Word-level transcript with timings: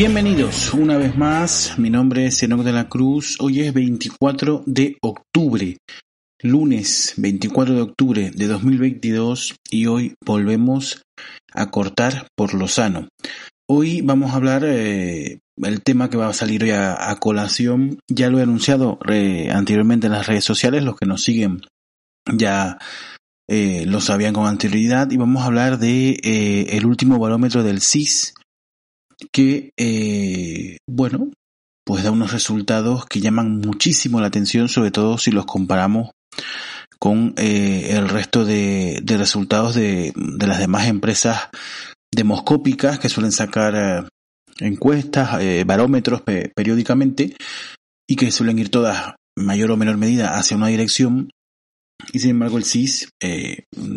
Bienvenidos 0.00 0.72
una 0.72 0.96
vez 0.96 1.14
más, 1.14 1.78
mi 1.78 1.90
nombre 1.90 2.24
es 2.24 2.42
Enoch 2.42 2.62
de 2.62 2.72
la 2.72 2.88
Cruz, 2.88 3.36
hoy 3.38 3.60
es 3.60 3.74
24 3.74 4.62
de 4.64 4.96
octubre, 5.02 5.76
lunes 6.40 7.12
24 7.18 7.74
de 7.74 7.82
octubre 7.82 8.30
de 8.34 8.46
2022 8.46 9.56
y 9.70 9.84
hoy 9.88 10.14
volvemos 10.24 11.02
a 11.52 11.70
cortar 11.70 12.28
por 12.34 12.54
lo 12.54 12.66
sano. 12.66 13.08
Hoy 13.68 14.00
vamos 14.00 14.30
a 14.30 14.36
hablar 14.36 14.62
eh, 14.64 15.40
el 15.58 15.82
tema 15.82 16.08
que 16.08 16.16
va 16.16 16.28
a 16.28 16.32
salir 16.32 16.64
hoy 16.64 16.70
a, 16.70 17.14
colación, 17.20 17.98
ya 18.08 18.30
lo 18.30 18.38
he 18.38 18.42
anunciado 18.42 18.98
anteriormente 19.52 20.06
en 20.06 20.14
las 20.14 20.26
redes 20.26 20.44
sociales, 20.44 20.82
los 20.82 20.96
que 20.96 21.04
nos 21.04 21.22
siguen 21.22 21.60
ya 22.32 22.78
eh, 23.50 23.84
lo 23.84 24.00
sabían 24.00 24.32
con 24.32 24.46
anterioridad. 24.46 25.10
Y 25.10 25.18
vamos 25.18 25.42
a 25.42 25.46
hablar 25.46 25.78
de 25.78 26.18
eh, 26.22 26.68
el 26.70 26.86
último 26.86 27.18
barómetro 27.18 27.62
del 27.62 27.82
CIS 27.82 28.32
que, 29.32 29.72
eh, 29.76 30.78
bueno, 30.88 31.30
pues 31.84 32.04
da 32.04 32.10
unos 32.10 32.32
resultados 32.32 33.06
que 33.06 33.20
llaman 33.20 33.58
muchísimo 33.58 34.20
la 34.20 34.28
atención, 34.28 34.68
sobre 34.68 34.90
todo 34.90 35.18
si 35.18 35.30
los 35.30 35.46
comparamos 35.46 36.10
con 36.98 37.34
eh, 37.36 37.88
el 37.90 38.08
resto 38.08 38.44
de, 38.44 39.02
resultados 39.06 39.74
de, 39.74 40.12
las 40.14 40.58
demás 40.58 40.86
empresas 40.86 41.48
demoscópicas 42.12 42.98
que 42.98 43.08
suelen 43.08 43.32
sacar 43.32 43.74
eh, 43.74 44.08
encuestas, 44.60 45.38
barómetros 45.64 46.22
periódicamente 46.54 47.34
y 48.08 48.16
que 48.16 48.30
suelen 48.30 48.58
ir 48.58 48.68
todas, 48.68 49.14
mayor 49.36 49.70
o 49.70 49.76
menor 49.76 49.96
medida, 49.96 50.36
hacia 50.36 50.56
una 50.56 50.68
dirección. 50.68 51.30
Y 52.12 52.18
sin 52.18 52.30
embargo 52.30 52.58
el 52.58 52.64
CIS 52.64 53.10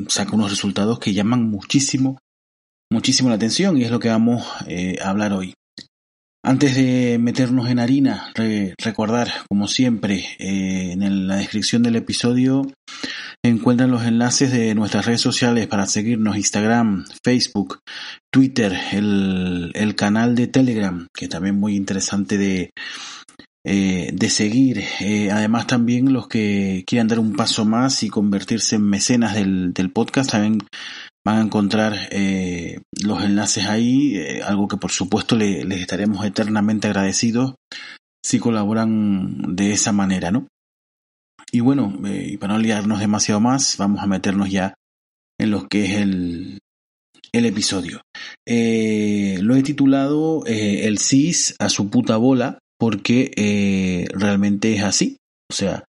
saca 0.08 0.36
unos 0.36 0.52
resultados 0.52 1.00
que 1.00 1.14
llaman 1.14 1.50
muchísimo 1.50 2.18
muchísimo 2.94 3.30
la 3.30 3.36
atención 3.36 3.78
y 3.78 3.84
es 3.84 3.92
lo 3.92 4.00
que 4.00 4.10
vamos 4.10 4.46
eh, 4.68 4.98
a 5.02 5.10
hablar 5.10 5.34
hoy. 5.34 5.54
Antes 6.46 6.76
de 6.76 7.18
meternos 7.20 7.70
en 7.70 7.80
harina, 7.80 8.32
recordar, 8.78 9.30
como 9.50 9.68
siempre, 9.68 10.26
eh, 10.40 10.92
en 10.92 11.28
la 11.28 11.38
descripción 11.38 11.84
del 11.84 11.96
episodio 11.96 12.68
encuentran 13.46 13.92
los 13.92 14.04
enlaces 14.04 14.52
de 14.52 14.76
nuestras 14.76 15.06
redes 15.06 15.22
sociales 15.22 15.68
para 15.68 15.86
seguirnos, 15.86 16.38
Instagram, 16.38 17.06
Facebook, 17.24 17.80
Twitter, 18.32 18.78
el, 18.92 19.72
el 19.74 19.96
canal 19.96 20.36
de 20.36 20.48
Telegram, 20.48 21.08
que 21.14 21.30
también 21.30 21.56
muy 21.56 21.76
interesante 21.76 22.38
de, 22.38 22.72
eh, 23.66 24.10
de 24.14 24.30
seguir. 24.30 24.84
además 25.32 25.66
también 25.66 26.12
los 26.12 26.28
que 26.28 26.84
quieran 26.86 27.08
dar 27.08 27.20
un 27.20 27.36
paso 27.36 27.64
más 27.64 28.04
y 28.04 28.10
convertirse 28.10 28.76
en 28.76 28.84
mecenas 28.84 29.34
del, 29.34 29.74
del 29.74 29.92
podcast, 29.92 30.32
también 30.32 30.60
van 31.26 31.38
a 31.38 31.42
encontrar 31.42 32.10
eh, 32.12 32.82
los 33.02 33.24
enlaces 33.24 33.66
ahí, 33.66 34.18
eh, 34.18 34.42
algo 34.44 34.68
que 34.68 34.78
por 34.78 34.92
supuesto 34.92 35.36
les 35.36 35.80
estaremos 35.80 36.26
eternamente 36.26 36.88
agradecidos 36.88 37.56
si 38.24 38.40
colaboran 38.40 39.56
de 39.56 39.72
esa 39.72 39.92
manera, 39.92 40.32
¿no? 40.32 40.48
Y 41.52 41.60
bueno, 41.60 41.94
eh, 42.06 42.38
para 42.40 42.54
no 42.54 42.60
liarnos 42.60 43.00
demasiado 43.00 43.40
más, 43.40 43.78
vamos 43.78 44.02
a 44.02 44.08
meternos 44.08 44.50
ya 44.50 44.74
en 45.40 45.52
lo 45.52 45.68
que 45.68 45.86
es 45.86 45.92
el, 46.02 46.60
el 47.32 47.46
episodio. 47.46 48.02
lo 48.46 49.56
he 49.56 49.64
titulado 49.64 50.44
El 50.46 50.98
CIS 51.00 51.56
a 51.60 51.70
su 51.70 51.90
puta 51.90 52.18
bola 52.18 52.60
porque 52.80 54.08
realmente 54.14 54.74
es 54.74 54.84
así. 54.84 55.18
O 55.50 55.54
sea, 55.54 55.84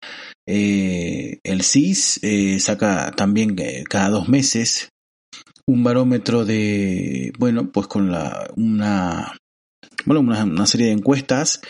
el 0.46 1.62
CIS 1.62 2.20
saca 2.58 3.12
también 3.12 3.56
cada 3.88 4.10
dos 4.10 4.28
meses 4.28 4.90
un 5.66 5.82
barómetro 5.84 6.44
de, 6.44 7.32
bueno, 7.38 7.70
pues 7.70 7.86
con 7.86 8.10
la, 8.10 8.50
una, 8.56 9.36
bueno, 10.04 10.20
una, 10.20 10.66
serie 10.66 10.86
de 10.86 10.92
encuestas 10.92 11.62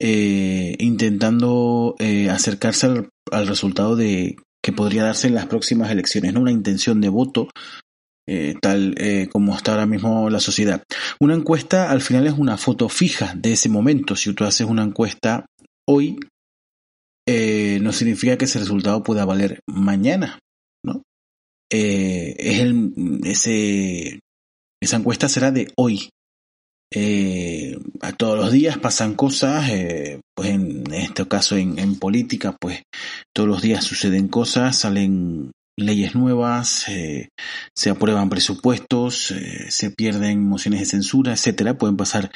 eh, 0.00 0.76
intentando 0.78 1.94
eh, 1.98 2.28
acercarse 2.30 2.86
al, 2.86 3.46
resultado 3.46 3.96
de 3.96 4.36
que 4.62 4.72
podría 4.72 5.04
darse 5.04 5.28
en 5.28 5.34
las 5.34 5.46
próximas 5.46 5.90
elecciones, 5.90 6.34
¿no? 6.34 6.40
Una 6.40 6.52
intención 6.52 7.00
de 7.00 7.08
voto 7.08 7.48
eh, 8.28 8.54
tal 8.60 8.94
como 9.32 9.56
está 9.56 9.72
ahora 9.72 9.86
mismo 9.86 10.28
la 10.30 10.40
sociedad. 10.40 10.82
Una 11.18 11.34
encuesta 11.34 11.90
al 11.90 12.02
final 12.02 12.26
es 12.26 12.34
una 12.34 12.58
foto 12.58 12.88
fija 12.88 13.34
de 13.34 13.52
ese 13.52 13.68
momento. 13.68 14.14
Si 14.14 14.32
tú 14.34 14.44
haces 14.44 14.66
una 14.66 14.84
encuesta 14.84 15.46
hoy, 15.88 16.18
no 17.26 17.92
significa 17.92 18.36
que 18.36 18.44
ese 18.44 18.58
resultado 18.58 19.02
pueda 19.02 19.24
valer 19.24 19.60
mañana. 19.66 20.38
Eh, 21.70 22.34
es 22.38 22.58
el, 22.58 23.20
ese, 23.24 24.20
esa 24.82 24.96
encuesta 24.96 25.28
será 25.28 25.52
de 25.52 25.72
hoy. 25.76 26.10
Eh, 26.92 27.78
todos 28.16 28.36
los 28.36 28.50
días 28.50 28.78
pasan 28.78 29.14
cosas, 29.14 29.70
eh, 29.70 30.20
pues 30.34 30.50
en 30.50 30.92
este 30.92 31.26
caso 31.28 31.56
en, 31.56 31.78
en, 31.78 31.96
política, 31.96 32.56
pues 32.60 32.82
todos 33.32 33.48
los 33.48 33.62
días 33.62 33.84
suceden 33.84 34.26
cosas, 34.26 34.76
salen 34.76 35.52
leyes 35.78 36.16
nuevas, 36.16 36.86
se 37.74 37.90
aprueban 37.90 38.28
presupuestos, 38.28 39.32
se 39.68 39.90
pierden 39.92 40.46
mociones 40.46 40.80
de 40.80 40.86
censura, 40.86 41.32
etcétera. 41.32 41.78
Pueden 41.78 41.96
pasar 41.96 42.30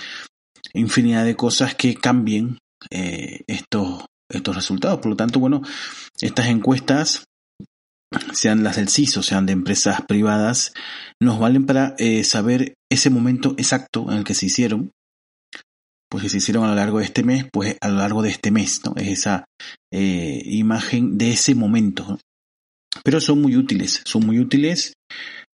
infinidad 0.72 1.26
de 1.26 1.36
cosas 1.36 1.74
que 1.74 1.94
cambien 1.94 2.58
estos, 2.90 4.06
estos 4.30 4.54
resultados. 4.54 5.00
Por 5.00 5.10
lo 5.10 5.16
tanto, 5.16 5.40
bueno, 5.40 5.60
estas 6.22 6.46
encuestas 6.46 7.24
sean 8.32 8.62
las 8.64 8.76
del 8.76 8.88
CIS 8.88 9.16
o 9.18 9.22
sean 9.22 9.46
de 9.46 9.52
empresas 9.52 10.02
privadas, 10.06 10.72
nos 11.20 11.38
valen 11.38 11.66
para 11.66 11.94
eh, 11.98 12.24
saber 12.24 12.74
ese 12.90 13.10
momento 13.10 13.54
exacto 13.58 14.10
en 14.10 14.18
el 14.18 14.24
que 14.24 14.34
se 14.34 14.46
hicieron. 14.46 14.90
Pues 16.10 16.22
si 16.22 16.28
se 16.28 16.38
hicieron 16.38 16.64
a 16.64 16.68
lo 16.68 16.74
largo 16.74 16.98
de 16.98 17.04
este 17.04 17.24
mes, 17.24 17.46
pues 17.52 17.76
a 17.80 17.88
lo 17.88 17.96
largo 17.96 18.22
de 18.22 18.30
este 18.30 18.50
mes, 18.50 18.82
¿no? 18.84 18.94
Es 18.96 19.08
esa 19.08 19.44
eh, 19.92 20.42
imagen 20.44 21.18
de 21.18 21.32
ese 21.32 21.54
momento. 21.54 22.18
Pero 23.02 23.20
son 23.20 23.42
muy 23.42 23.56
útiles, 23.56 24.02
son 24.04 24.24
muy 24.24 24.38
útiles 24.38 24.94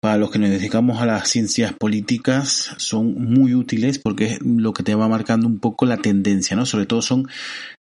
para 0.01 0.17
los 0.17 0.31
que 0.31 0.39
nos 0.39 0.49
dedicamos 0.49 1.01
a 1.01 1.05
las 1.05 1.27
ciencias 1.27 1.73
políticas, 1.73 2.73
son 2.77 3.15
muy 3.15 3.53
útiles 3.53 3.99
porque 3.99 4.25
es 4.25 4.39
lo 4.41 4.71
que 4.71 4.83
te 4.83 4.95
va 4.95 5.09
marcando 5.09 5.47
un 5.47 5.59
poco 5.59 5.85
la 5.85 5.97
tendencia, 5.97 6.55
¿no? 6.55 6.65
Sobre 6.65 6.85
todo 6.85 7.01
son 7.01 7.27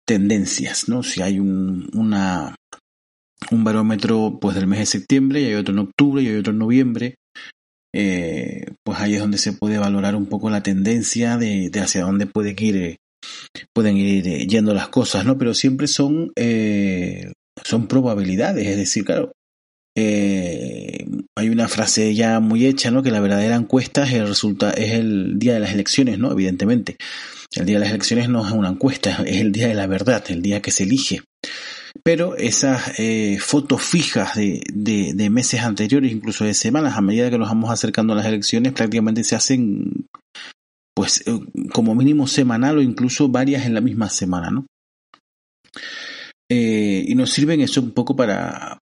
tendencias, 0.05 0.89
¿no? 0.89 1.03
Si 1.05 1.23
hay 1.23 1.39
un, 1.39 1.89
una, 1.95 2.57
un 3.51 3.65
barómetro 3.65 4.39
pues 4.41 4.57
del 4.57 4.67
mes 4.67 4.81
de 4.81 4.87
septiembre 4.87 5.41
y 5.41 5.47
hay 5.47 5.55
otro 5.55 5.73
en 5.73 5.81
octubre 5.81 6.23
y 6.23 6.29
hay 6.29 6.37
otro 6.37 6.53
en 6.53 6.59
noviembre. 6.59 7.15
Eh, 7.95 8.67
pues 8.85 8.99
ahí 9.01 9.15
es 9.15 9.21
donde 9.21 9.39
se 9.39 9.53
puede 9.53 9.79
valorar 9.79 10.15
un 10.15 10.27
poco 10.27 10.51
la 10.51 10.63
tendencia 10.63 11.39
de, 11.39 11.71
hacia 11.81 12.03
dónde 12.03 12.27
pueden 12.27 12.57
ir, 12.59 12.77
eh, 12.77 12.97
pueden 13.75 13.97
ir 13.97 14.29
eh, 14.29 14.47
yendo 14.47 14.75
las 14.75 14.89
cosas, 14.89 15.25
¿no? 15.25 15.39
Pero 15.39 15.55
siempre 15.55 15.87
son, 15.87 16.33
son 17.65 17.89
probabilidades, 17.89 18.67
es 18.67 18.77
decir, 18.77 19.05
claro, 19.05 19.33
hay 19.97 21.49
una 21.49 21.67
frase 21.67 22.15
ya 22.15 22.39
muy 22.41 22.67
hecha, 22.67 22.91
¿no? 22.91 23.03
Que 23.03 23.11
la 23.11 23.21
verdadera 23.21 23.57
encuesta 23.57 24.05
es 24.05 24.13
el, 24.13 24.29
resulta, 24.29 24.71
es 24.71 24.93
el 24.93 25.39
día 25.39 25.55
de 25.55 25.61
las 25.61 25.73
elecciones, 25.73 26.19
¿no? 26.19 26.31
Evidentemente. 26.31 26.97
El 27.55 27.65
día 27.65 27.77
de 27.77 27.81
las 27.81 27.91
elecciones 27.91 28.29
no 28.29 28.47
es 28.47 28.53
una 28.53 28.69
encuesta, 28.69 29.23
es 29.27 29.41
el 29.41 29.53
día 29.53 29.69
de 29.69 29.75
la 29.75 29.87
verdad, 29.87 30.23
el 30.29 30.43
día 30.43 30.61
que 30.61 30.71
se 30.71 30.85
elige 30.85 31.23
pero 32.09 32.37
esas 32.39 32.99
eh, 32.99 33.37
fotos 33.39 33.83
fijas 33.83 34.35
de, 34.35 34.63
de, 34.73 35.29
meses 35.29 35.61
anteriores, 35.61 36.11
incluso 36.11 36.43
de 36.43 36.55
semanas, 36.55 36.97
a 36.97 37.03
medida 37.03 37.29
que 37.29 37.37
nos 37.37 37.51
vamos 37.51 37.71
acercando 37.71 38.15
a 38.15 38.17
las 38.17 38.25
elecciones, 38.25 38.73
prácticamente 38.73 39.23
se 39.25 39.37
hacen, 39.37 40.07
pues, 40.97 41.23
eh, 41.27 41.39
como 41.71 41.95
mínimo 41.95 42.27
semanal 42.27 42.79
o 42.79 42.81
incluso 42.81 43.29
varias 43.29 43.67
en 43.67 43.75
la 43.75 43.83
misma 43.83 44.09
semana, 44.09 44.49
¿no? 44.49 44.65
Eh, 46.51 47.05
y 47.07 47.15
nos 47.15 47.29
sirven 47.29 47.61
eso 47.61 47.83
un 47.83 47.91
poco 47.91 48.17
para, 48.17 48.79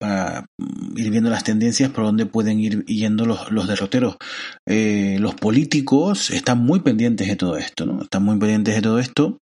ir 0.95 1.11
viendo 1.11 1.29
las 1.29 1.43
tendencias 1.43 1.91
por 1.91 2.05
donde 2.05 2.27
pueden 2.27 2.61
ir 2.61 2.85
yendo 2.85 3.27
los, 3.27 3.51
los 3.51 3.67
derroteros. 3.67 4.19
los 4.67 5.35
políticos 5.35 6.31
están 6.31 6.59
muy 6.59 6.79
pendientes 6.79 7.27
de 7.27 7.35
todo 7.35 7.57
esto, 7.57 7.87
¿no? 7.87 8.03
Están 8.03 8.23
muy 8.23 8.39
pendientes 8.39 8.77
de 8.77 8.83
todo 8.83 9.01
esto 9.01 9.39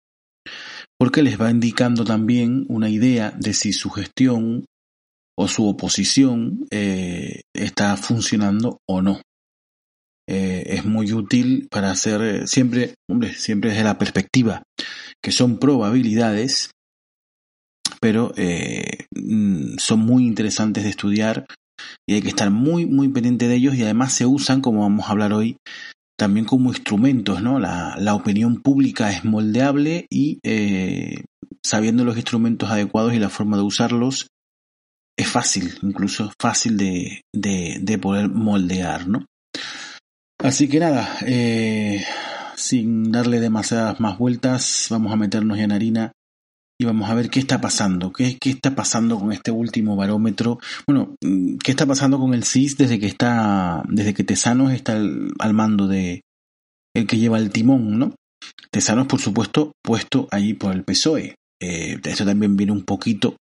porque 1.01 1.23
les 1.23 1.41
va 1.41 1.51
indicando 1.51 2.05
también 2.05 2.67
una 2.69 2.91
idea 2.91 3.31
de 3.31 3.55
si 3.55 3.73
su 3.73 3.89
gestión 3.89 4.67
o 5.35 5.49
su 5.49 5.67
oposición 5.67 6.67
eh, 6.71 7.41
está 7.55 7.97
funcionando 7.97 8.77
o 8.87 9.01
no. 9.01 9.23
Eh, 10.29 10.63
es 10.67 10.85
muy 10.85 11.11
útil 11.15 11.69
para 11.71 11.91
hacer 11.91 12.21
eh, 12.21 12.47
siempre, 12.47 12.97
hombre, 13.09 13.33
siempre 13.33 13.71
desde 13.71 13.83
la 13.83 13.97
perspectiva 13.97 14.63
que 15.25 15.33
son 15.33 15.59
probabilidades, 15.59 16.71
pero 17.99 18.35
mm, 19.17 19.79
son 19.79 20.01
muy 20.01 20.27
interesantes 20.27 20.85
de 20.85 20.91
estudiar 20.91 21.47
y 22.07 22.13
hay 22.13 22.21
que 22.21 22.29
estar 22.29 22.51
muy, 22.51 22.85
muy 22.85 23.09
pendiente 23.09 23.49
de 23.49 23.55
ellos 23.55 23.75
y 23.75 23.85
además 23.85 24.13
se 24.13 24.27
usan, 24.27 24.61
como 24.61 24.83
vamos 24.83 25.07
a 25.07 25.13
hablar 25.13 25.33
hoy, 25.33 25.57
también 26.21 26.45
como 26.45 26.69
instrumentos, 26.69 27.43
¿no? 27.43 27.59
La, 27.59 27.95
la 27.97 28.15
opinión 28.15 28.61
pública 28.61 29.11
es 29.11 29.25
moldeable 29.25 30.07
y 30.11 30.39
eh, 30.43 31.25
sabiendo 31.65 32.05
los 32.05 32.17
instrumentos 32.17 32.69
adecuados 32.71 33.15
y 33.15 33.19
la 33.19 33.31
forma 33.31 33.57
de 33.57 33.63
usarlos, 33.63 34.27
es 35.19 35.27
fácil, 35.27 35.79
incluso 35.81 36.31
fácil 36.39 36.77
de, 36.77 37.23
de, 37.35 37.79
de 37.81 37.99
poder 37.99 38.29
moldear, 38.29 39.09
¿no? 39.09 39.25
Así 40.39 40.69
que 40.69 40.79
nada, 40.79 41.09
eh, 41.25 42.05
sin 42.55 43.11
darle 43.11 43.41
demasiadas 43.41 43.99
más 43.99 44.19
vueltas, 44.19 44.89
vamos 44.91 45.15
a 45.15 45.17
meternos 45.17 45.57
ya 45.57 45.65
en 45.65 45.73
harina 45.73 46.13
y 46.81 46.87
vamos 46.87 47.11
a 47.11 47.15
ver 47.15 47.29
qué 47.29 47.41
está 47.41 47.61
pasando, 47.61 48.11
qué, 48.11 48.39
qué 48.41 48.49
está 48.49 48.75
pasando 48.75 49.19
con 49.19 49.33
este 49.33 49.51
último 49.51 49.97
barómetro. 49.97 50.59
Bueno, 50.87 51.15
mm, 51.23 51.59
qué 51.59 51.73
está 51.73 51.85
pasando 51.85 52.19
con 52.19 52.33
el 52.33 52.43
CIS 52.43 52.79
desde 52.79 52.99
que 52.99 53.05
está, 53.05 53.83
desde 53.87 54.15
que 54.15 54.25
Tesanos 54.25 54.73
está 54.73 54.95
al, 54.95 55.53
mando 55.53 55.87
de 55.89 56.23
el 56.97 57.07
que 57.07 57.19
lleva 57.19 57.37
el 57.37 57.51
timón, 57.51 57.99
¿no? 57.99 58.15
Tesanos, 58.71 59.09
por 59.09 59.21
supuesto, 59.21 59.73
puesto 59.85 60.27
allí 60.31 60.55
por 60.55 60.73
el 60.73 60.83
PSOE. 60.83 61.35
Eh, 61.61 62.01
esto 62.03 62.25
también 62.25 62.57
viene 62.57 62.73
un 62.73 62.87
poquito, 62.87 63.37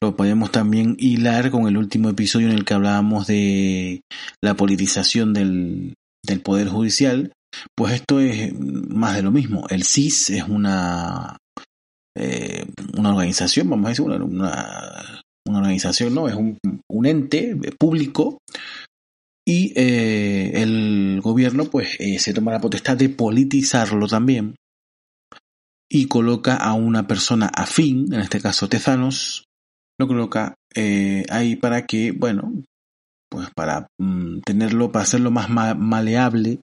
lo 0.00 0.14
podemos 0.14 0.52
también 0.52 0.94
hilar 0.96 1.50
con 1.50 1.66
el 1.66 1.76
último 1.76 2.08
episodio 2.08 2.50
en 2.50 2.54
el 2.54 2.64
que 2.64 2.74
hablábamos 2.74 3.26
de 3.26 4.02
la 4.44 4.54
politización 4.54 5.32
del, 5.34 5.94
del 6.24 6.40
Poder 6.40 6.68
Judicial, 6.68 7.32
pues 7.76 7.94
esto 7.94 8.20
es 8.20 8.52
más 8.56 9.16
de 9.16 9.22
lo 9.22 9.32
mismo. 9.32 9.66
El 9.70 9.82
CIS 9.82 10.30
es 10.30 10.44
una 10.44 11.36
eh, 12.16 12.66
una 12.96 13.10
organización, 13.10 13.70
vamos 13.70 13.86
a 13.86 13.88
decir, 13.90 14.04
una, 14.04 14.16
una, 15.46 15.58
organización, 15.58 16.14
¿no? 16.14 16.28
Es 16.28 16.34
un, 16.34 16.58
ente 17.06 17.56
público 17.78 18.38
y 19.46 19.72
eh, 19.74 20.62
el 20.62 21.20
gobierno 21.22 21.64
pues 21.64 21.96
eh, 21.98 22.18
se 22.18 22.34
toma 22.34 22.52
la 22.52 22.60
potestad 22.60 22.96
de 22.96 23.08
politizarlo 23.08 24.06
también 24.06 24.54
y 25.88 26.06
coloca 26.06 26.56
a 26.56 26.74
una 26.74 27.06
persona 27.06 27.46
afín, 27.46 28.12
en 28.12 28.20
este 28.20 28.40
caso 28.40 28.68
Tezanos, 28.68 29.44
lo 29.98 30.06
coloca 30.06 30.54
ahí 31.30 31.56
para 31.56 31.86
que, 31.86 32.12
bueno, 32.12 32.52
pues 33.30 33.48
para 33.54 33.86
mm, 33.98 34.40
tenerlo, 34.40 34.92
para 34.92 35.04
hacerlo 35.04 35.30
más 35.30 35.48
maleable 35.48 36.60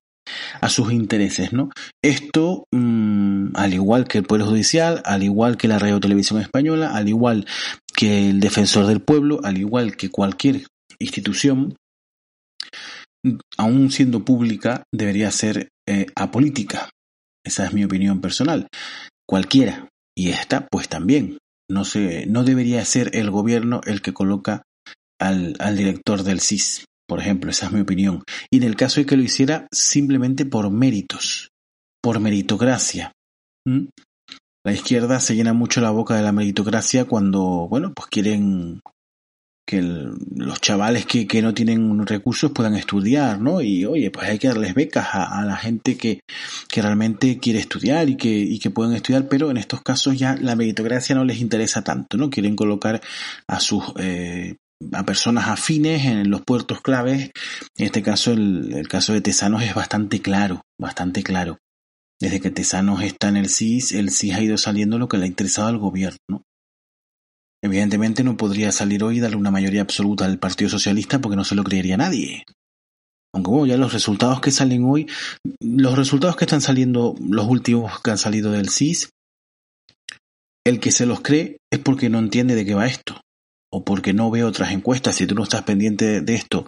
a 0.61 0.69
sus 0.69 0.91
intereses, 0.91 1.53
¿no? 1.53 1.69
Esto, 2.03 2.65
mm, 2.71 3.55
al 3.55 3.73
igual 3.73 4.07
que 4.07 4.19
el 4.19 4.23
Poder 4.25 4.45
Judicial, 4.45 5.01
al 5.05 5.23
igual 5.23 5.57
que 5.57 5.67
la 5.67 5.79
Radio 5.79 5.99
Televisión 5.99 6.41
Española, 6.41 6.95
al 6.95 7.07
igual 7.09 7.45
que 7.95 8.29
el 8.29 8.39
Defensor 8.39 8.85
del 8.87 9.01
Pueblo, 9.01 9.39
al 9.43 9.57
igual 9.57 9.95
que 9.97 10.09
cualquier 10.09 10.67
institución, 10.99 11.75
aún 13.57 13.91
siendo 13.91 14.23
pública, 14.23 14.83
debería 14.93 15.31
ser 15.31 15.69
eh, 15.87 16.07
apolítica. 16.15 16.89
Esa 17.43 17.65
es 17.65 17.73
mi 17.73 17.83
opinión 17.83 18.21
personal. 18.21 18.67
Cualquiera. 19.27 19.89
Y 20.15 20.29
esta, 20.29 20.67
pues 20.67 20.89
también. 20.89 21.37
No, 21.69 21.83
se, 21.83 22.25
no 22.27 22.43
debería 22.43 22.83
ser 22.85 23.11
el 23.13 23.29
gobierno 23.29 23.81
el 23.85 24.01
que 24.01 24.13
coloca 24.13 24.63
al, 25.19 25.55
al 25.59 25.75
director 25.75 26.23
del 26.23 26.39
CIS. 26.39 26.85
Por 27.07 27.19
ejemplo, 27.19 27.49
esa 27.49 27.67
es 27.67 27.71
mi 27.71 27.81
opinión. 27.81 28.23
Y 28.51 28.57
en 28.57 28.63
el 28.63 28.75
caso 28.75 28.99
de 28.99 29.05
que 29.05 29.17
lo 29.17 29.23
hiciera 29.23 29.67
simplemente 29.71 30.45
por 30.45 30.69
méritos, 30.69 31.49
por 32.01 32.19
meritocracia. 32.19 33.11
La 33.65 34.73
izquierda 34.73 35.19
se 35.19 35.35
llena 35.35 35.53
mucho 35.53 35.81
la 35.81 35.91
boca 35.91 36.15
de 36.15 36.23
la 36.23 36.31
meritocracia 36.31 37.05
cuando, 37.05 37.67
bueno, 37.69 37.93
pues 37.93 38.07
quieren 38.09 38.81
que 39.67 39.81
los 39.81 40.61
chavales 40.61 41.05
que, 41.05 41.27
que, 41.27 41.41
no 41.41 41.53
tienen 41.53 42.05
recursos 42.07 42.51
puedan 42.51 42.75
estudiar, 42.75 43.41
¿no? 43.41 43.59
Y 43.59 43.85
oye, 43.85 44.09
pues 44.11 44.29
hay 44.29 44.39
que 44.39 44.47
darles 44.47 44.73
becas 44.73 45.07
a, 45.11 45.43
la 45.43 45.57
gente 45.57 45.97
que, 45.97 46.21
que, 46.69 46.81
realmente 46.81 47.37
quiere 47.37 47.59
estudiar 47.59 48.07
y 48.07 48.15
que, 48.15 48.29
y 48.29 48.59
que 48.59 48.69
pueden 48.69 48.93
estudiar, 48.93 49.27
pero 49.27 49.51
en 49.51 49.57
estos 49.57 49.81
casos 49.81 50.17
ya 50.17 50.37
la 50.37 50.55
meritocracia 50.55 51.15
no 51.15 51.25
les 51.25 51.41
interesa 51.41 51.83
tanto, 51.83 52.15
¿no? 52.15 52.29
Quieren 52.29 52.55
colocar 52.55 53.01
a 53.45 53.59
sus 53.59 53.83
eh, 53.97 54.55
a 54.91 55.05
personas 55.05 55.47
afines 55.47 56.05
en 56.05 56.29
los 56.29 56.41
puertos 56.41 56.81
claves. 56.81 57.31
En 57.77 57.85
este 57.85 58.03
caso, 58.03 58.31
el, 58.31 58.87
caso 58.87 59.13
de 59.13 59.21
Tesanos 59.21 59.63
es 59.63 59.73
bastante 59.73 60.21
claro, 60.21 60.61
bastante 60.79 61.23
claro. 61.23 61.57
Desde 62.19 62.39
que 62.39 62.51
Tesanos 62.51 63.03
está 63.03 63.29
en 63.29 63.37
el 63.37 63.49
CIS, 63.49 63.91
el 63.93 64.11
CIS 64.11 64.35
ha 64.35 64.41
ido 64.41 64.57
saliendo 64.57 64.97
lo 64.97 65.07
que 65.07 65.17
le 65.17 65.25
ha 65.25 65.27
interesado 65.27 65.67
al 65.67 65.77
gobierno. 65.77 66.43
Evidentemente 67.63 68.23
no 68.23 68.37
podría 68.37 68.71
salir 68.71 69.03
hoy 69.03 69.17
y 69.17 69.19
darle 69.19 69.37
una 69.37 69.51
mayoría 69.51 69.81
absoluta 69.81 70.25
al 70.25 70.39
Partido 70.39 70.69
Socialista 70.69 71.19
porque 71.19 71.35
no 71.35 71.43
se 71.43 71.55
lo 71.55 71.63
creería 71.63 71.97
nadie. 71.97 72.43
Aunque 73.33 73.51
bueno, 73.51 73.65
ya 73.65 73.77
los 73.77 73.93
resultados 73.93 74.41
que 74.41 74.51
salen 74.51 74.85
hoy, 74.85 75.07
los 75.59 75.95
resultados 75.95 76.35
que 76.37 76.45
están 76.45 76.61
saliendo, 76.61 77.15
los 77.19 77.47
últimos 77.47 77.99
que 78.01 78.11
han 78.11 78.17
salido 78.17 78.51
del 78.51 78.69
CIS, 78.69 79.09
el 80.65 80.79
que 80.79 80.91
se 80.91 81.05
los 81.05 81.21
cree 81.21 81.57
es 81.71 81.79
porque 81.79 82.09
no 82.09 82.19
entiende 82.19 82.55
de 82.55 82.65
qué 82.65 82.73
va 82.73 82.87
esto 82.87 83.21
porque 83.83 84.13
no 84.13 84.31
veo 84.31 84.47
otras 84.47 84.71
encuestas, 84.71 85.15
si 85.15 85.27
tú 85.27 85.35
no 85.35 85.43
estás 85.43 85.63
pendiente 85.63 86.21
de 86.21 86.35
esto 86.35 86.65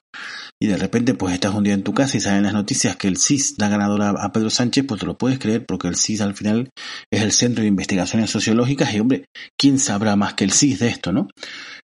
y 0.62 0.68
de 0.68 0.78
repente 0.78 1.14
pues 1.14 1.34
estás 1.34 1.54
un 1.54 1.64
día 1.64 1.74
en 1.74 1.84
tu 1.84 1.94
casa 1.94 2.18
y 2.18 2.20
salen 2.20 2.44
las 2.44 2.54
noticias 2.54 2.96
que 2.98 3.08
el 3.08 3.18
CIS 3.18 3.56
da 3.58 3.70
ganadora 3.70 4.10
a 4.10 4.32
Pedro 4.32 4.50
Sánchez, 4.50 4.86
pues 4.88 5.00
te 5.00 5.06
lo 5.06 5.18
puedes 5.18 5.40
creer 5.40 5.66
porque 5.66 5.88
el 5.88 5.96
CIS 5.96 6.22
al 6.22 6.36
final 6.36 6.70
es 7.12 7.22
el 7.22 7.32
Centro 7.32 7.62
de 7.62 7.70
Investigaciones 7.70 8.30
Sociológicas 8.30 8.94
y 8.94 9.00
hombre, 9.00 9.26
¿quién 9.58 9.80
sabrá 9.80 10.16
más 10.16 10.34
que 10.34 10.44
el 10.44 10.52
CIS 10.52 10.80
de 10.80 10.88
esto, 10.90 11.12
no? 11.12 11.30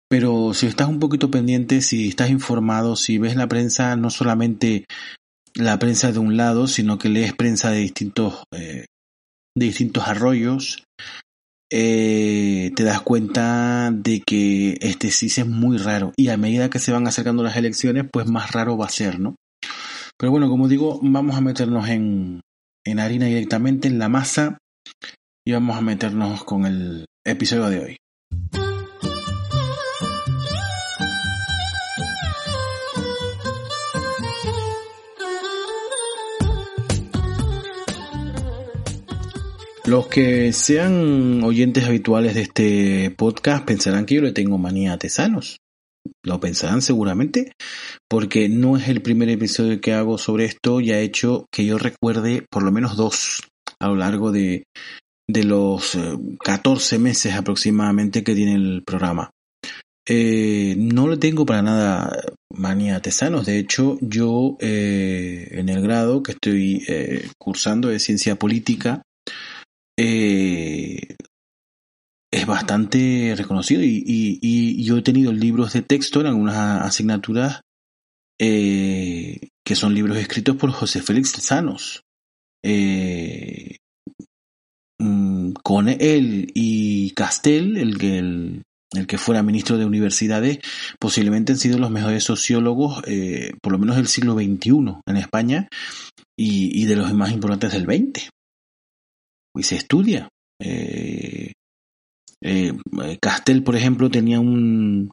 Pero 0.08 0.54
si 0.54 0.66
estás 0.66 0.88
un 0.88 1.00
poquito 1.00 1.30
pendiente, 1.30 1.80
si 1.80 2.08
estás 2.08 2.30
informado, 2.30 2.96
si 2.96 3.18
ves 3.18 3.36
la 3.36 3.48
prensa, 3.48 3.96
no 3.96 4.10
solamente 4.10 4.84
la 5.54 5.78
prensa 5.78 6.12
de 6.12 6.18
un 6.18 6.36
lado, 6.36 6.66
sino 6.66 6.98
que 6.98 7.08
lees 7.08 7.32
prensa 7.32 7.70
de 7.70 7.78
distintos, 7.78 8.42
eh, 8.52 8.86
de 9.56 9.66
distintos 9.66 10.06
arroyos, 10.06 10.84
eh, 11.70 12.72
te 12.76 12.84
das 12.84 13.00
cuenta 13.00 13.90
de 13.92 14.20
que 14.20 14.76
este 14.80 15.10
sí 15.10 15.26
es 15.26 15.46
muy 15.46 15.78
raro 15.78 16.12
y 16.16 16.28
a 16.28 16.36
medida 16.36 16.70
que 16.70 16.78
se 16.78 16.92
van 16.92 17.06
acercando 17.06 17.42
las 17.42 17.56
elecciones 17.56 18.04
pues 18.12 18.26
más 18.26 18.52
raro 18.52 18.76
va 18.76 18.86
a 18.86 18.90
ser, 18.90 19.18
¿no? 19.18 19.36
Pero 20.18 20.30
bueno, 20.30 20.48
como 20.48 20.68
digo, 20.68 21.00
vamos 21.02 21.36
a 21.36 21.40
meternos 21.40 21.88
en, 21.88 22.40
en 22.84 23.00
harina 23.00 23.26
directamente, 23.26 23.88
en 23.88 23.98
la 23.98 24.08
masa 24.08 24.58
y 25.46 25.52
vamos 25.52 25.76
a 25.76 25.80
meternos 25.80 26.44
con 26.44 26.66
el 26.66 27.06
episodio 27.24 27.68
de 27.68 27.80
hoy. 27.80 28.63
Los 39.86 40.06
que 40.06 40.50
sean 40.54 41.42
oyentes 41.44 41.84
habituales 41.84 42.34
de 42.34 42.40
este 42.40 43.10
podcast 43.10 43.66
pensarán 43.66 44.06
que 44.06 44.14
yo 44.14 44.22
le 44.22 44.32
tengo 44.32 44.56
manía 44.56 44.94
a 44.94 44.98
Tesanos. 44.98 45.58
Lo 46.22 46.40
pensarán 46.40 46.80
seguramente, 46.80 47.52
porque 48.08 48.48
no 48.48 48.78
es 48.78 48.88
el 48.88 49.02
primer 49.02 49.28
episodio 49.28 49.82
que 49.82 49.92
hago 49.92 50.16
sobre 50.16 50.46
esto, 50.46 50.80
ya 50.80 50.98
he 50.98 51.02
hecho 51.02 51.46
que 51.52 51.66
yo 51.66 51.76
recuerde 51.76 52.46
por 52.50 52.62
lo 52.62 52.72
menos 52.72 52.96
dos 52.96 53.42
a 53.78 53.88
lo 53.88 53.96
largo 53.96 54.32
de, 54.32 54.64
de 55.28 55.44
los 55.44 55.98
14 56.42 56.96
eh, 56.96 56.98
meses 56.98 57.34
aproximadamente 57.34 58.24
que 58.24 58.34
tiene 58.34 58.54
el 58.54 58.82
programa. 58.86 59.30
Eh, 60.08 60.76
no 60.78 61.08
le 61.08 61.18
tengo 61.18 61.44
para 61.44 61.62
nada 61.62 62.24
manía 62.54 62.96
a 62.96 63.02
Tesanos, 63.02 63.44
de 63.44 63.58
hecho 63.58 63.98
yo 64.00 64.56
eh, 64.60 65.48
en 65.50 65.68
el 65.68 65.82
grado 65.82 66.22
que 66.22 66.32
estoy 66.32 66.86
cursando 67.38 67.88
de 67.88 67.98
ciencia 67.98 68.36
política, 68.36 69.02
eh, 69.96 71.16
es 72.32 72.46
bastante 72.46 73.34
reconocido 73.36 73.82
y, 73.84 74.82
yo 74.84 74.98
he 74.98 75.02
tenido 75.02 75.32
libros 75.32 75.72
de 75.72 75.82
texto 75.82 76.20
en 76.20 76.26
algunas 76.26 76.82
asignaturas 76.82 77.60
eh, 78.40 79.48
que 79.64 79.76
son 79.76 79.94
libros 79.94 80.18
escritos 80.18 80.56
por 80.56 80.70
José 80.72 81.00
Félix 81.00 81.30
Sanos. 81.30 82.02
Eh, 82.64 83.76
mm, 84.98 85.52
con 85.62 85.88
él 85.88 86.50
y 86.54 87.12
Castel, 87.12 87.76
el 87.76 87.98
que, 87.98 88.18
el, 88.18 88.62
que 89.06 89.18
fuera 89.18 89.42
ministro 89.42 89.78
de 89.78 89.86
universidades, 89.86 90.58
posiblemente 90.98 91.52
han 91.52 91.58
sido 91.58 91.78
los 91.78 91.90
mejores 91.90 92.24
sociólogos, 92.24 93.02
por 93.62 93.72
lo 93.72 93.78
menos 93.78 93.96
del 93.96 94.08
siglo 94.08 94.34
XXI 94.34 95.00
en 95.06 95.16
España, 95.16 95.68
y, 96.36 96.82
y 96.82 96.86
de 96.86 96.96
los 96.96 97.14
más 97.14 97.30
importantes 97.30 97.72
del 97.72 97.84
XX 97.84 98.33
y 99.58 99.62
se 99.62 99.76
estudia. 99.76 100.28
Eh, 100.60 101.52
eh, 102.42 102.72
Castel, 103.20 103.62
por 103.62 103.76
ejemplo, 103.76 104.10
tenía 104.10 104.40
un, 104.40 105.10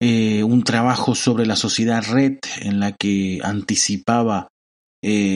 eh, 0.00 0.42
un 0.42 0.62
trabajo 0.62 1.14
sobre 1.14 1.46
la 1.46 1.56
sociedad 1.56 2.04
red 2.04 2.38
en 2.60 2.80
la 2.80 2.92
que 2.92 3.40
anticipaba, 3.42 4.48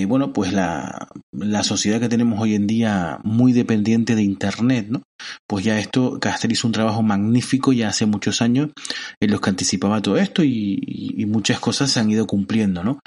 bueno, 0.08 0.32
pues 0.32 0.52
la, 0.52 1.06
la, 1.30 1.62
sociedad 1.62 2.00
que 2.00 2.08
tenemos 2.08 2.40
hoy 2.40 2.56
en 2.56 2.66
día 2.66 3.20
muy 3.22 3.52
dependiente 3.52 4.16
de 4.16 4.22
Internet, 4.24 4.88
¿no? 4.90 5.02
Pues 5.46 5.64
ya 5.64 5.78
esto, 5.78 6.18
Castel 6.18 6.50
hizo 6.50 6.66
un 6.66 6.72
trabajo 6.72 7.04
magnífico 7.04 7.72
ya 7.72 7.90
hace 7.90 8.04
muchos 8.04 8.42
años 8.42 8.70
en 9.20 9.30
los 9.30 9.40
que 9.40 9.50
anticipaba 9.50 10.02
todo 10.02 10.16
esto 10.16 10.42
y, 10.42 11.24
muchas 11.28 11.60
cosas 11.60 11.92
se 11.92 12.00
han 12.00 12.10
ido 12.10 12.26
cumpliendo, 12.26 12.82
¿no? 12.82 12.98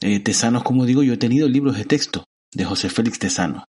Tesanos, 0.00 0.64
como 0.64 0.86
digo, 0.86 1.04
yo 1.04 1.12
he 1.12 1.18
tenido 1.18 1.48
libros 1.48 1.76
de 1.76 1.84
texto 1.84 2.24
de 2.52 2.64
José 2.64 2.90
Félix 2.90 3.20
Tesanos 3.20 3.62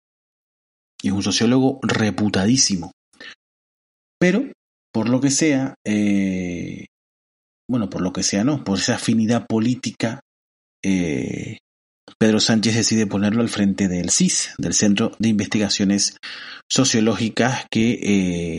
y 1.01 1.09
es 1.09 1.13
un 1.13 1.23
sociólogo 1.23 1.79
reputadísimo. 1.83 2.91
Pero, 4.19 4.51
por 4.91 5.09
lo 5.09 5.21
que 5.21 5.29
sea, 5.29 5.75
eh, 5.85 6.85
bueno, 7.69 7.89
por 7.89 8.01
lo 8.01 8.13
que 8.13 8.23
sea, 8.23 8.43
no, 8.43 8.63
por 8.63 8.77
esa 8.79 8.95
afinidad 8.95 9.45
política, 9.47 10.21
eh, 10.83 11.57
Pedro 12.19 12.39
Sánchez 12.39 12.75
decide 12.75 13.05
ponerlo 13.05 13.41
al 13.41 13.49
frente 13.49 13.87
del 13.87 14.09
CIS, 14.09 14.55
del 14.57 14.73
Centro 14.73 15.11
de 15.19 15.29
Investigaciones 15.29 16.17
Sociológicas, 16.71 17.65
que, 17.69 17.99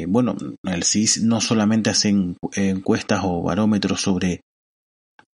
eh, 0.03 0.07
bueno, 0.07 0.37
el 0.63 0.85
CIS 0.85 1.23
no 1.23 1.41
solamente 1.41 1.91
hacen 1.91 2.37
encuestas 2.55 3.23
o 3.25 3.43
barómetros 3.43 4.03
sobre 4.03 4.43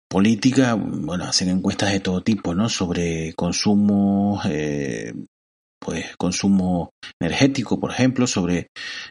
política, 0.09 0.75
bueno, 0.75 1.25
hacen 1.25 1.49
encuestas 1.49 1.91
de 1.91 2.01
todo 2.01 2.23
tipo, 2.23 2.55
¿no? 2.55 2.69
Sobre 2.69 3.33
consumo, 3.33 4.43
eh, 4.45 5.15
pues 5.85 6.17
consumo 6.17 6.91
energético, 7.21 7.81
por 7.81 7.91
ejemplo, 7.91 8.27
sobre 8.27 8.69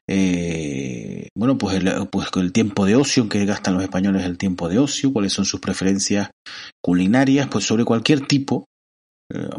eh, 0.10 1.28
bueno, 1.36 1.58
pues 1.58 1.75
el, 1.75 2.08
pues 2.08 2.30
el 2.36 2.51
tiempo 2.54 2.86
de 2.86 2.96
ocio 2.96 3.28
que 3.28 3.46
gastan 3.46 3.74
los 3.74 3.84
españoles 3.84 4.24
el 4.24 4.38
tiempo 4.38 4.70
de 4.70 4.80
ocio, 4.80 5.12
cuáles 5.12 5.34
son 5.34 5.46
sus 5.46 5.60
preferencias 5.60 6.30
culinarias, 6.82 7.48
pues 7.50 7.66
sobre 7.66 7.86
cualquier 7.86 8.25
tipo. 8.25 8.66
Eh, 9.32 9.50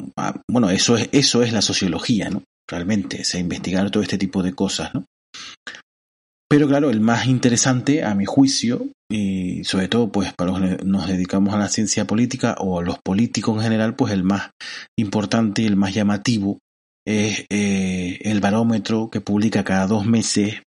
bueno, 0.51 0.71
eso 0.71 0.97
es 0.97 1.09
eso 1.13 1.43
es 1.43 1.53
la 1.53 1.63
sociología, 1.63 2.31
¿no? 2.31 2.43
Realmente, 2.69 3.23
es 3.23 3.35
investigar 3.35 3.91
todo 3.91 4.03
este 4.03 4.19
tipo 4.19 4.43
de 4.43 4.55
cosas, 4.55 4.95
¿no? 4.95 5.05
Pero 6.49 6.69
claro, 6.69 6.91
el 6.91 7.01
más 7.01 7.27
interesante, 7.27 8.05
a 8.05 8.15
mi 8.15 8.27
juicio, 8.27 8.87
y 9.11 9.65
sobre 9.65 9.89
todo 9.89 10.11
pues 10.11 10.33
para 10.35 10.51
los 10.51 10.61
que 10.61 10.85
nos 10.85 11.07
dedicamos 11.07 11.55
a 11.55 11.59
la 11.59 11.69
ciencia 11.69 12.07
política 12.07 12.57
o 12.59 12.79
a 12.79 12.83
los 12.83 12.99
políticos 12.99 13.57
en 13.57 13.63
general, 13.63 13.97
pues 13.97 14.13
el 14.13 14.23
más 14.23 14.51
importante 14.99 15.63
y 15.63 15.67
el 15.67 15.77
más 15.77 15.95
llamativo 15.95 16.59
es 17.07 17.45
eh, 17.51 18.19
el 18.23 18.41
barómetro 18.41 19.11
que 19.11 19.21
publica 19.21 19.65
cada 19.65 19.87
dos 19.87 20.07
meses 20.07 20.63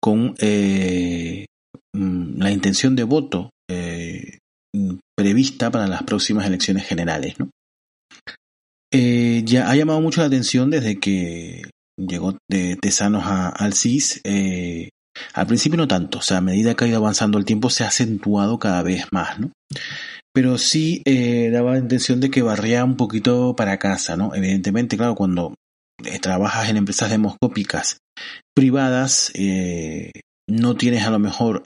con 0.00 0.34
eh, 0.38 1.46
mm, 1.94 2.40
la 2.40 2.50
intención 2.50 2.96
de 2.96 3.04
voto 3.04 3.50
eh, 3.70 4.38
prevista 5.16 5.70
para 5.70 5.86
las 5.86 6.02
próximas 6.02 6.46
elecciones 6.46 6.86
generales. 6.86 7.34
¿no? 7.38 7.50
ya 8.90 9.70
ha 9.70 9.76
llamado 9.76 10.00
mucho 10.00 10.22
la 10.22 10.28
atención 10.28 10.70
desde 10.70 10.98
que 10.98 11.62
llegó 11.98 12.38
de 12.50 12.76
Tesanos 12.76 13.24
al 13.26 13.74
CIS. 13.74 14.22
al 15.34 15.46
principio 15.46 15.76
no 15.76 15.86
tanto, 15.86 16.18
o 16.18 16.22
sea, 16.22 16.38
a 16.38 16.42
medida 16.42 16.74
que 16.74 16.84
ha 16.84 16.88
ido 16.88 16.96
avanzando 16.96 17.38
el 17.38 17.44
tiempo 17.44 17.68
se 17.68 17.84
ha 17.84 17.88
acentuado 17.88 18.58
cada 18.58 18.82
vez 18.82 19.04
más, 19.12 19.38
¿no? 19.40 19.52
Pero 20.32 20.58
sí 20.58 21.02
eh, 21.04 21.50
daba 21.50 21.72
la 21.72 21.78
intención 21.78 22.20
de 22.20 22.30
que 22.30 22.42
barría 22.42 22.84
un 22.84 22.96
poquito 22.96 23.56
para 23.56 23.78
casa, 23.78 24.16
¿no? 24.16 24.34
Evidentemente, 24.34 24.96
claro, 24.96 25.14
cuando 25.14 25.54
eh, 26.04 26.18
trabajas 26.18 26.68
en 26.68 26.76
empresas 26.76 27.10
demoscópicas 27.10 27.98
privadas, 28.54 29.32
eh, 29.34 30.12
no 30.48 30.76
tienes 30.76 31.04
a 31.04 31.10
lo 31.10 31.18
mejor, 31.18 31.62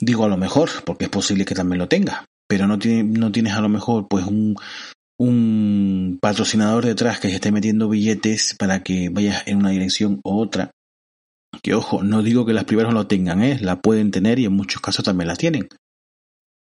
digo 0.00 0.24
a 0.24 0.28
lo 0.28 0.36
mejor, 0.36 0.70
porque 0.84 1.04
es 1.04 1.10
posible 1.10 1.44
que 1.44 1.54
también 1.54 1.78
lo 1.78 1.88
tengas, 1.88 2.24
pero 2.48 2.66
no, 2.66 2.76
no 2.76 3.32
tienes 3.32 3.54
a 3.54 3.60
lo 3.60 3.68
mejor 3.68 4.08
pues 4.08 4.24
un, 4.26 4.56
patrocinador 6.20 6.84
detrás 6.84 7.20
que 7.20 7.28
esté 7.28 7.52
metiendo 7.52 7.88
billetes 7.88 8.54
para 8.58 8.82
que 8.82 9.08
vayas 9.08 9.42
en 9.46 9.58
una 9.58 9.70
dirección 9.70 10.20
u 10.24 10.40
otra. 10.40 10.70
Que 11.62 11.74
ojo, 11.74 12.02
no 12.02 12.22
digo 12.22 12.46
que 12.46 12.52
las 12.52 12.64
privadas 12.64 12.92
no 12.92 13.00
lo 13.00 13.06
tengan, 13.06 13.42
¿eh? 13.42 13.58
la 13.60 13.80
pueden 13.80 14.10
tener 14.10 14.38
y 14.38 14.46
en 14.46 14.52
muchos 14.52 14.80
casos 14.80 15.04
también 15.04 15.28
la 15.28 15.36
tienen. 15.36 15.68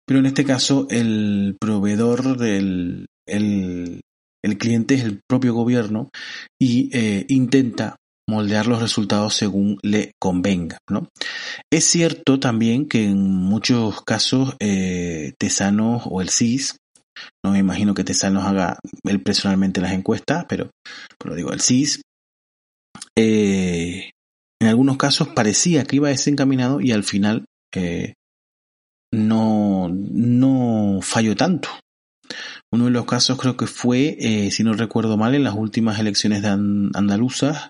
Pero 0.07 0.19
en 0.19 0.25
este 0.25 0.45
caso 0.45 0.87
el 0.89 1.57
proveedor 1.59 2.37
del 2.37 3.07
el, 3.27 4.01
cliente 4.57 4.95
es 4.95 5.03
el 5.03 5.19
propio 5.27 5.53
gobierno 5.53 6.09
y 6.59 6.89
eh, 6.97 7.25
intenta 7.27 7.97
moldear 8.29 8.67
los 8.67 8.81
resultados 8.81 9.35
según 9.35 9.77
le 9.83 10.13
convenga. 10.19 10.77
¿no? 10.89 11.09
Es 11.71 11.85
cierto 11.85 12.39
también 12.39 12.87
que 12.87 13.05
en 13.05 13.19
muchos 13.19 14.01
casos 14.03 14.55
eh, 14.59 15.33
Tesanos 15.37 16.03
o 16.05 16.21
el 16.21 16.29
CIS, 16.29 16.77
no 17.43 17.51
me 17.51 17.59
imagino 17.59 17.93
que 17.93 18.03
Tesanos 18.03 18.45
haga 18.45 18.79
él 19.03 19.21
personalmente 19.21 19.81
las 19.81 19.93
encuestas, 19.93 20.45
pero, 20.47 20.69
pero 21.17 21.35
digo, 21.35 21.51
el 21.51 21.61
CIS, 21.61 22.01
eh, 23.17 24.11
en 24.61 24.67
algunos 24.67 24.97
casos 24.97 25.29
parecía 25.29 25.83
que 25.83 25.97
iba 25.97 26.09
desencaminado 26.09 26.81
y 26.81 26.91
al 26.91 27.03
final 27.03 27.45
eh, 27.75 28.13
no, 29.11 29.89
no 29.89 30.99
falló 31.01 31.35
tanto. 31.35 31.69
Uno 32.71 32.85
de 32.85 32.91
los 32.91 33.05
casos 33.05 33.37
creo 33.37 33.55
que 33.55 33.67
fue, 33.67 34.17
eh, 34.19 34.51
si 34.51 34.63
no 34.63 34.73
recuerdo 34.73 35.17
mal, 35.17 35.35
en 35.35 35.43
las 35.43 35.55
últimas 35.55 35.99
elecciones 35.99 36.41
de 36.41 36.49
andaluzas, 36.49 37.69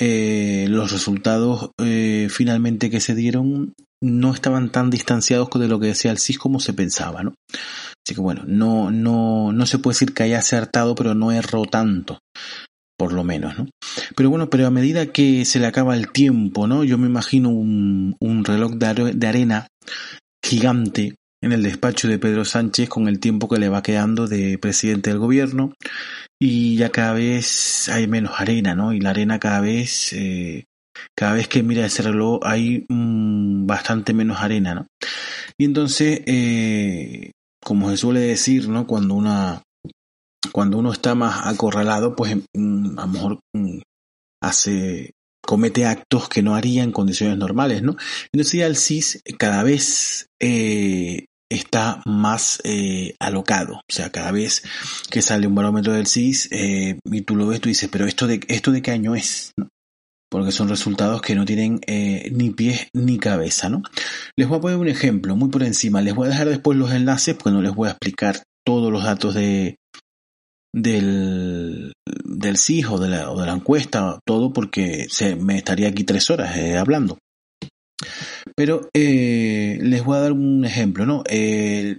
eh, 0.00 0.66
los 0.68 0.90
resultados 0.90 1.70
eh, 1.80 2.26
finalmente 2.28 2.90
que 2.90 3.00
se 3.00 3.14
dieron 3.14 3.74
no 4.02 4.34
estaban 4.34 4.72
tan 4.72 4.90
distanciados 4.90 5.48
de 5.54 5.68
lo 5.68 5.78
que 5.78 5.86
decía 5.86 6.10
el 6.10 6.18
CIS 6.18 6.38
como 6.38 6.58
se 6.58 6.74
pensaba, 6.74 7.22
¿no? 7.22 7.34
Así 7.52 8.14
que 8.14 8.20
bueno, 8.20 8.42
no, 8.46 8.90
no, 8.90 9.52
no 9.52 9.66
se 9.66 9.78
puede 9.78 9.94
decir 9.94 10.12
que 10.12 10.24
haya 10.24 10.38
acertado, 10.40 10.96
pero 10.96 11.14
no 11.14 11.30
erró 11.30 11.64
tanto, 11.64 12.18
por 12.98 13.12
lo 13.12 13.22
menos, 13.22 13.56
¿no? 13.56 13.68
Pero 14.16 14.30
bueno, 14.30 14.50
pero 14.50 14.66
a 14.66 14.70
medida 14.70 15.06
que 15.06 15.44
se 15.44 15.60
le 15.60 15.66
acaba 15.66 15.96
el 15.96 16.10
tiempo, 16.10 16.66
¿no? 16.66 16.82
Yo 16.82 16.98
me 16.98 17.06
imagino 17.06 17.50
un, 17.50 18.16
un 18.20 18.44
reloj 18.44 18.72
de 18.72 19.26
arena 19.26 19.68
gigante 20.44 21.16
en 21.42 21.52
el 21.52 21.62
despacho 21.62 22.06
de 22.08 22.18
Pedro 22.18 22.44
Sánchez 22.44 22.88
con 22.88 23.08
el 23.08 23.18
tiempo 23.18 23.48
que 23.48 23.58
le 23.58 23.68
va 23.68 23.82
quedando 23.82 24.26
de 24.26 24.58
presidente 24.58 25.10
del 25.10 25.18
gobierno 25.18 25.72
y 26.40 26.76
ya 26.76 26.90
cada 26.90 27.14
vez 27.14 27.88
hay 27.88 28.06
menos 28.06 28.40
arena, 28.40 28.74
¿no? 28.74 28.92
Y 28.92 29.00
la 29.00 29.10
arena 29.10 29.38
cada 29.38 29.60
vez, 29.60 30.12
eh, 30.12 30.64
cada 31.16 31.34
vez 31.34 31.48
que 31.48 31.62
mira 31.62 31.86
ese 31.86 32.02
reloj 32.02 32.40
hay 32.42 32.84
mm, 32.88 33.66
bastante 33.66 34.12
menos 34.12 34.40
arena, 34.40 34.74
¿no? 34.74 34.86
Y 35.58 35.64
entonces, 35.64 36.20
eh, 36.26 37.32
como 37.62 37.90
se 37.90 37.96
suele 37.96 38.20
decir, 38.20 38.68
¿no? 38.68 38.86
Cuando 38.86 39.14
una, 39.14 39.62
cuando 40.52 40.78
uno 40.78 40.92
está 40.92 41.14
más 41.14 41.46
acorralado, 41.46 42.14
pues 42.14 42.36
mm, 42.54 42.98
a 42.98 43.06
lo 43.06 43.12
mejor 43.12 43.40
mm, 43.54 43.80
hace 44.42 45.13
comete 45.46 45.86
actos 45.86 46.28
que 46.28 46.42
no 46.42 46.54
haría 46.54 46.82
en 46.82 46.92
condiciones 46.92 47.38
normales, 47.38 47.82
¿no? 47.82 47.96
Entonces 48.32 48.52
ya 48.52 48.66
el 48.66 48.76
CIS 48.76 49.22
cada 49.38 49.62
vez 49.62 50.28
eh, 50.40 51.26
está 51.48 52.00
más 52.06 52.60
eh, 52.64 53.14
alocado, 53.18 53.74
o 53.74 53.92
sea, 53.92 54.10
cada 54.10 54.32
vez 54.32 54.62
que 55.10 55.22
sale 55.22 55.46
un 55.46 55.54
barómetro 55.54 55.92
del 55.92 56.06
CIS 56.06 56.48
eh, 56.50 56.98
y 57.04 57.20
tú 57.22 57.36
lo 57.36 57.46
ves, 57.46 57.60
tú 57.60 57.68
dices, 57.68 57.88
pero 57.90 58.06
esto 58.06 58.26
de, 58.26 58.40
esto 58.48 58.72
de 58.72 58.82
qué 58.82 58.90
año 58.90 59.14
es. 59.14 59.52
Porque 60.30 60.50
son 60.50 60.68
resultados 60.68 61.22
que 61.22 61.36
no 61.36 61.44
tienen 61.44 61.80
ni 62.32 62.50
pies 62.50 62.88
ni 62.92 63.18
cabeza, 63.18 63.68
¿no? 63.68 63.82
Les 64.36 64.48
voy 64.48 64.58
a 64.58 64.60
poner 64.60 64.78
un 64.78 64.88
ejemplo 64.88 65.36
muy 65.36 65.48
por 65.48 65.62
encima, 65.62 66.02
les 66.02 66.12
voy 66.12 66.26
a 66.26 66.30
dejar 66.30 66.48
después 66.48 66.76
los 66.76 66.90
enlaces 66.90 67.36
porque 67.36 67.52
no 67.52 67.62
les 67.62 67.72
voy 67.72 67.86
a 67.86 67.92
explicar 67.92 68.42
todos 68.66 68.90
los 68.90 69.04
datos 69.04 69.34
de, 69.34 69.76
del, 70.74 71.92
del 72.24 72.56
CIS 72.56 72.86
o 72.88 72.98
de, 72.98 73.08
la, 73.08 73.30
o 73.30 73.40
de 73.40 73.46
la 73.46 73.52
encuesta, 73.52 74.18
todo 74.26 74.52
porque 74.52 75.06
se, 75.08 75.36
me 75.36 75.56
estaría 75.56 75.88
aquí 75.88 76.02
tres 76.02 76.28
horas 76.30 76.56
eh, 76.56 76.76
hablando. 76.76 77.18
Pero 78.56 78.88
eh, 78.92 79.78
les 79.80 80.04
voy 80.04 80.16
a 80.16 80.20
dar 80.20 80.32
un 80.32 80.64
ejemplo, 80.64 81.06
¿no? 81.06 81.22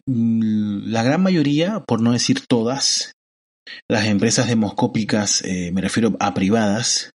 Mm, 0.05 0.91
la 0.91 1.03
gran 1.03 1.24
mayoría, 1.24 1.79
por 1.88 2.01
no 2.01 2.12
decir 2.12 2.46
todas, 2.48 3.13
las 3.89 4.05
empresas 4.05 4.48
demoscópicas, 4.48 5.41
eh, 5.46 5.72
me 5.74 5.82
refiero 5.82 6.15
a 6.20 6.34
privadas, 6.34 7.12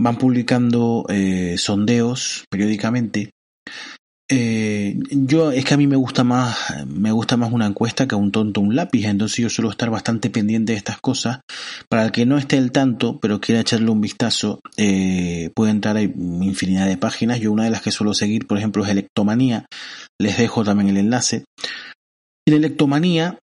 van 0.00 0.16
publicando 0.16 1.04
sondeos 1.56 2.44
periódicamente 2.48 3.30
eh, 4.36 4.98
yo 5.10 5.52
es 5.52 5.64
que 5.64 5.74
a 5.74 5.76
mí 5.76 5.86
me 5.86 5.94
gusta 5.94 6.24
más 6.24 6.56
me 6.88 7.12
gusta 7.12 7.36
más 7.36 7.52
una 7.52 7.66
encuesta 7.66 8.08
que 8.08 8.16
un 8.16 8.32
tonto 8.32 8.60
un 8.60 8.74
lápiz 8.74 9.04
entonces 9.04 9.38
yo 9.38 9.48
suelo 9.48 9.70
estar 9.70 9.90
bastante 9.90 10.28
pendiente 10.28 10.72
de 10.72 10.78
estas 10.78 11.00
cosas. 11.00 11.40
Para 11.88 12.04
el 12.04 12.10
que 12.10 12.26
no 12.26 12.36
esté 12.36 12.58
al 12.58 12.72
tanto 12.72 13.20
pero 13.20 13.40
quiera 13.40 13.60
echarle 13.60 13.90
un 13.90 14.00
vistazo 14.00 14.58
eh, 14.76 15.50
puede 15.54 15.70
entrar 15.70 15.96
hay 15.96 16.12
infinidad 16.16 16.86
de 16.88 16.96
páginas. 16.96 17.38
Yo 17.38 17.52
una 17.52 17.64
de 17.64 17.70
las 17.70 17.82
que 17.82 17.92
suelo 17.92 18.12
seguir 18.12 18.48
por 18.48 18.58
ejemplo 18.58 18.84
es 18.84 18.90
Electomanía. 18.90 19.66
Les 20.20 20.36
dejo 20.36 20.64
también 20.64 20.88
el 20.88 20.96
enlace. 20.96 21.44
En 22.46 22.54
Electomanía 22.54 23.38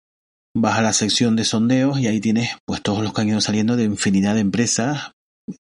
vas 0.56 0.78
a 0.78 0.82
la 0.82 0.92
sección 0.92 1.34
de 1.34 1.44
sondeos 1.44 1.98
y 1.98 2.06
ahí 2.06 2.20
tienes 2.20 2.50
pues 2.64 2.80
todos 2.80 3.02
los 3.02 3.12
que 3.12 3.22
han 3.22 3.28
ido 3.28 3.40
saliendo 3.40 3.76
de 3.76 3.84
infinidad 3.84 4.34
de 4.34 4.40
empresas 4.40 5.10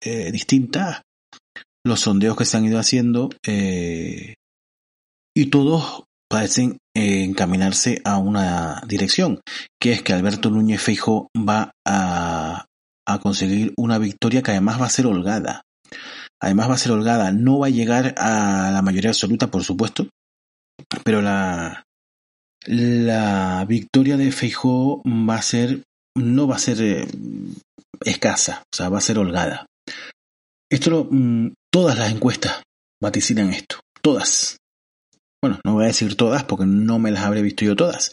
eh, 0.03 0.31
distintas. 0.31 1.01
Los 1.85 2.01
sondeos 2.01 2.37
que 2.37 2.45
se 2.45 2.57
han 2.57 2.65
ido 2.65 2.79
haciendo 2.79 3.29
y 5.35 5.47
todos 5.47 6.03
parecen 6.29 6.77
eh, 6.95 7.23
encaminarse 7.23 8.01
a 8.05 8.17
una 8.17 8.81
dirección, 8.87 9.41
que 9.79 9.91
es 9.91 10.01
que 10.01 10.13
Alberto 10.13 10.49
Núñez 10.49 10.81
Feijo 10.81 11.27
va 11.37 11.71
a, 11.85 12.65
conseguir 13.21 13.73
una 13.75 13.97
victoria 13.97 14.41
que 14.41 14.51
además 14.51 14.79
va 14.79 14.85
a 14.85 14.89
ser 14.89 15.05
holgada. 15.05 15.63
Además 16.41 16.69
va 16.69 16.75
a 16.75 16.77
ser 16.77 16.93
holgada, 16.93 17.33
no 17.33 17.59
va 17.59 17.67
a 17.67 17.71
llegar 17.71 18.15
a 18.17 18.71
la 18.71 18.81
mayoría 18.81 19.09
absoluta, 19.09 19.51
por 19.51 19.65
supuesto, 19.65 20.07
pero 21.03 21.21
la, 21.21 21.83
la 22.65 23.65
victoria 23.67 24.15
de 24.15 24.31
Feijóo 24.31 25.03
va 25.05 25.35
a 25.35 25.41
ser, 25.41 25.83
no 26.15 26.47
va 26.47 26.55
a 26.55 26.59
ser 26.59 26.81
eh, 26.81 27.07
escasa, 28.05 28.63
o 28.71 28.75
sea, 28.75 28.87
va 28.87 28.99
a 28.99 29.01
ser 29.01 29.17
holgada. 29.17 29.65
Esto, 30.69 31.07
mm, 31.11 31.51
todas 31.69 31.99
las 31.99 32.11
encuestas 32.11 32.63
vaticinan 33.01 33.49
esto, 33.51 33.81
todas. 34.01 34.60
Bueno, 35.41 35.59
no 35.65 35.73
voy 35.73 35.85
a 35.85 35.87
decir 35.87 36.15
todas 36.15 36.43
porque 36.43 36.65
no 36.65 36.99
me 36.99 37.11
las 37.11 37.23
habré 37.23 37.41
visto 37.41 37.65
yo 37.65 37.75
todas, 37.75 38.11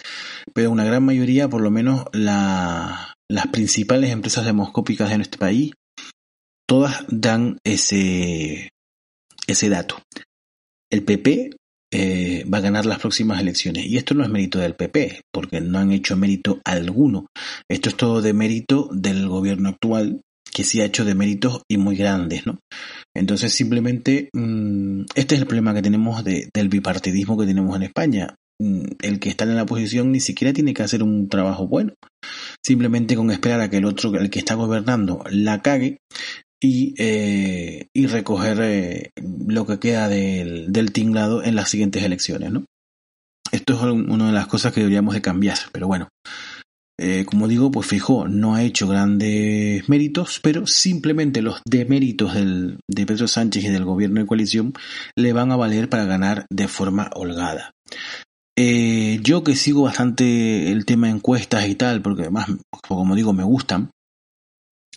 pero 0.54 0.70
una 0.70 0.84
gran 0.84 1.04
mayoría, 1.04 1.48
por 1.48 1.60
lo 1.60 1.70
menos 1.70 2.04
la, 2.12 3.14
las 3.28 3.46
principales 3.48 4.10
empresas 4.10 4.44
demoscópicas 4.44 5.10
de 5.10 5.16
nuestro 5.16 5.38
país, 5.38 5.72
todas 6.66 7.04
dan 7.08 7.58
ese, 7.64 8.70
ese 9.46 9.68
dato. 9.68 10.02
El 10.90 11.04
PP 11.04 11.50
eh, 11.90 12.44
va 12.52 12.58
a 12.58 12.62
ganar 12.62 12.84
las 12.84 12.98
próximas 12.98 13.40
elecciones. 13.40 13.86
Y 13.86 13.96
esto 13.96 14.14
no 14.14 14.22
es 14.22 14.30
mérito 14.30 14.58
del 14.58 14.74
PP, 14.74 15.22
porque 15.32 15.60
no 15.60 15.78
han 15.78 15.92
hecho 15.92 16.16
mérito 16.16 16.60
alguno. 16.64 17.26
Esto 17.68 17.88
es 17.88 17.96
todo 17.96 18.20
de 18.20 18.34
mérito 18.34 18.88
del 18.92 19.28
gobierno 19.28 19.70
actual, 19.70 20.20
que 20.58 20.64
sí 20.64 20.80
ha 20.80 20.86
hecho 20.86 21.04
de 21.04 21.14
méritos 21.14 21.62
y 21.70 21.76
muy 21.76 21.94
grandes, 21.94 22.44
¿no? 22.44 22.58
Entonces 23.14 23.52
simplemente 23.52 24.28
mm, 24.32 25.02
este 25.14 25.36
es 25.36 25.40
el 25.40 25.46
problema 25.46 25.72
que 25.72 25.82
tenemos 25.82 26.24
del 26.24 26.68
bipartidismo 26.68 27.38
que 27.38 27.46
tenemos 27.46 27.76
en 27.76 27.84
España. 27.84 28.34
Mm, 28.60 28.86
el 29.00 29.20
que 29.20 29.28
está 29.28 29.44
en 29.44 29.54
la 29.54 29.66
posición 29.66 30.10
ni 30.10 30.18
siquiera 30.18 30.52
tiene 30.52 30.74
que 30.74 30.82
hacer 30.82 31.04
un 31.04 31.28
trabajo 31.28 31.68
bueno. 31.68 31.94
Simplemente 32.66 33.14
con 33.14 33.30
esperar 33.30 33.60
a 33.60 33.70
que 33.70 33.76
el 33.76 33.84
otro, 33.84 34.12
el 34.18 34.30
que 34.30 34.40
está 34.40 34.54
gobernando, 34.54 35.22
la 35.30 35.62
cague 35.62 35.98
y, 36.60 36.92
eh, 36.98 37.86
y 37.94 38.06
recoger 38.08 38.58
eh, 38.60 39.10
lo 39.46 39.64
que 39.64 39.78
queda 39.78 40.08
del, 40.08 40.72
del 40.72 40.90
tinglado 40.90 41.44
en 41.44 41.54
las 41.54 41.68
siguientes 41.68 42.02
elecciones, 42.02 42.50
¿no? 42.50 42.64
Esto 43.52 43.74
es 43.74 43.80
una 43.80 44.26
de 44.26 44.32
las 44.32 44.48
cosas 44.48 44.72
que 44.72 44.80
deberíamos 44.80 45.14
de 45.14 45.22
cambiar, 45.22 45.58
pero 45.70 45.86
bueno, 45.86 46.08
eh, 47.00 47.24
como 47.24 47.46
digo, 47.46 47.70
pues 47.70 47.86
Fijó 47.86 48.26
no 48.26 48.54
ha 48.54 48.62
hecho 48.62 48.88
grandes 48.88 49.88
méritos, 49.88 50.40
pero 50.42 50.66
simplemente 50.66 51.42
los 51.42 51.62
deméritos 51.64 52.34
de 52.34 53.06
Pedro 53.06 53.28
Sánchez 53.28 53.64
y 53.64 53.68
del 53.68 53.84
gobierno 53.84 54.20
de 54.20 54.26
coalición 54.26 54.72
le 55.16 55.32
van 55.32 55.52
a 55.52 55.56
valer 55.56 55.88
para 55.88 56.04
ganar 56.04 56.46
de 56.50 56.66
forma 56.66 57.10
holgada. 57.14 57.70
Eh, 58.56 59.20
yo 59.22 59.44
que 59.44 59.54
sigo 59.54 59.82
bastante 59.82 60.72
el 60.72 60.84
tema 60.84 61.06
de 61.06 61.12
encuestas 61.14 61.68
y 61.68 61.76
tal, 61.76 62.02
porque 62.02 62.22
además, 62.22 62.48
como 62.88 63.14
digo, 63.14 63.32
me 63.32 63.44
gustan, 63.44 63.90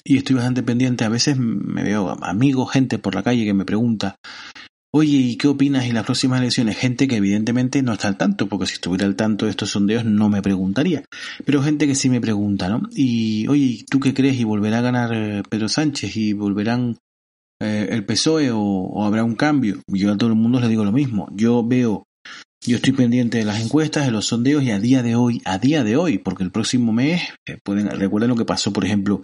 y 0.04 0.18
estoy 0.18 0.36
bastante 0.36 0.64
pendiente, 0.64 1.06
a 1.06 1.10
veces 1.10 1.38
me 1.38 1.84
veo 1.84 2.10
amigos, 2.24 2.72
gente 2.72 2.98
por 2.98 3.14
la 3.14 3.22
calle 3.22 3.46
que 3.46 3.54
me 3.54 3.66
pregunta, 3.66 4.16
Oye, 4.94 5.16
¿y 5.16 5.38
qué 5.38 5.48
opinas 5.48 5.86
en 5.86 5.94
las 5.94 6.04
próximas 6.04 6.42
elecciones? 6.42 6.78
Gente 6.78 7.08
que 7.08 7.16
evidentemente 7.16 7.82
no 7.82 7.94
está 7.94 8.10
al 8.10 8.18
tanto, 8.18 8.48
porque 8.48 8.66
si 8.66 8.74
estuviera 8.74 9.06
al 9.06 9.16
tanto 9.16 9.46
de 9.46 9.52
estos 9.52 9.70
sondeos 9.70 10.04
no 10.04 10.28
me 10.28 10.42
preguntaría. 10.42 11.06
Pero 11.46 11.64
gente 11.64 11.88
que 11.88 11.96
sí 11.96 12.10
me 12.10 12.20
pregunta, 12.20 12.68
¿no? 12.68 12.82
Y, 12.94 13.48
oye, 13.48 13.86
¿tú 13.90 14.02
qué 14.02 14.14
crees? 14.14 14.38
¿Y 14.38 14.44
volverá 14.44 14.80
a 14.80 14.82
ganar 14.82 15.14
eh, 15.14 15.44
Pedro 15.50 15.70
Sánchez? 15.70 16.18
¿Y 16.18 16.34
volverán 16.34 16.98
eh, 17.62 17.88
el 17.90 18.04
PSOE 18.06 18.50
o, 18.52 19.06
habrá 19.06 19.24
un 19.24 19.36
cambio? 19.36 19.82
Yo 19.88 20.12
a 20.12 20.18
todo 20.18 20.30
el 20.30 20.36
mundo 20.36 20.60
le 20.60 20.68
digo 20.68 20.84
lo 20.84 20.92
mismo. 20.92 21.30
Yo 21.34 21.66
veo, 21.66 22.04
yo 22.60 22.76
estoy 22.76 22.92
pendiente 22.92 23.38
de 23.38 23.46
las 23.46 23.64
encuestas, 23.64 24.06
de 24.06 24.12
los 24.12 24.26
sondeos 24.26 24.62
y 24.62 24.72
a 24.72 24.80
día 24.80 25.04
de 25.04 25.16
hoy, 25.16 25.42
a 25.46 25.58
día 25.58 25.86
de 25.86 25.96
hoy, 25.96 26.18
porque 26.18 26.44
el 26.44 26.52
próximo 26.52 26.92
mes, 26.92 27.22
eh, 27.48 27.58
pueden, 27.64 27.90
recuerden 27.92 28.32
lo 28.32 28.36
que 28.36 28.44
pasó, 28.44 28.74
por 28.74 28.84
ejemplo, 28.84 29.24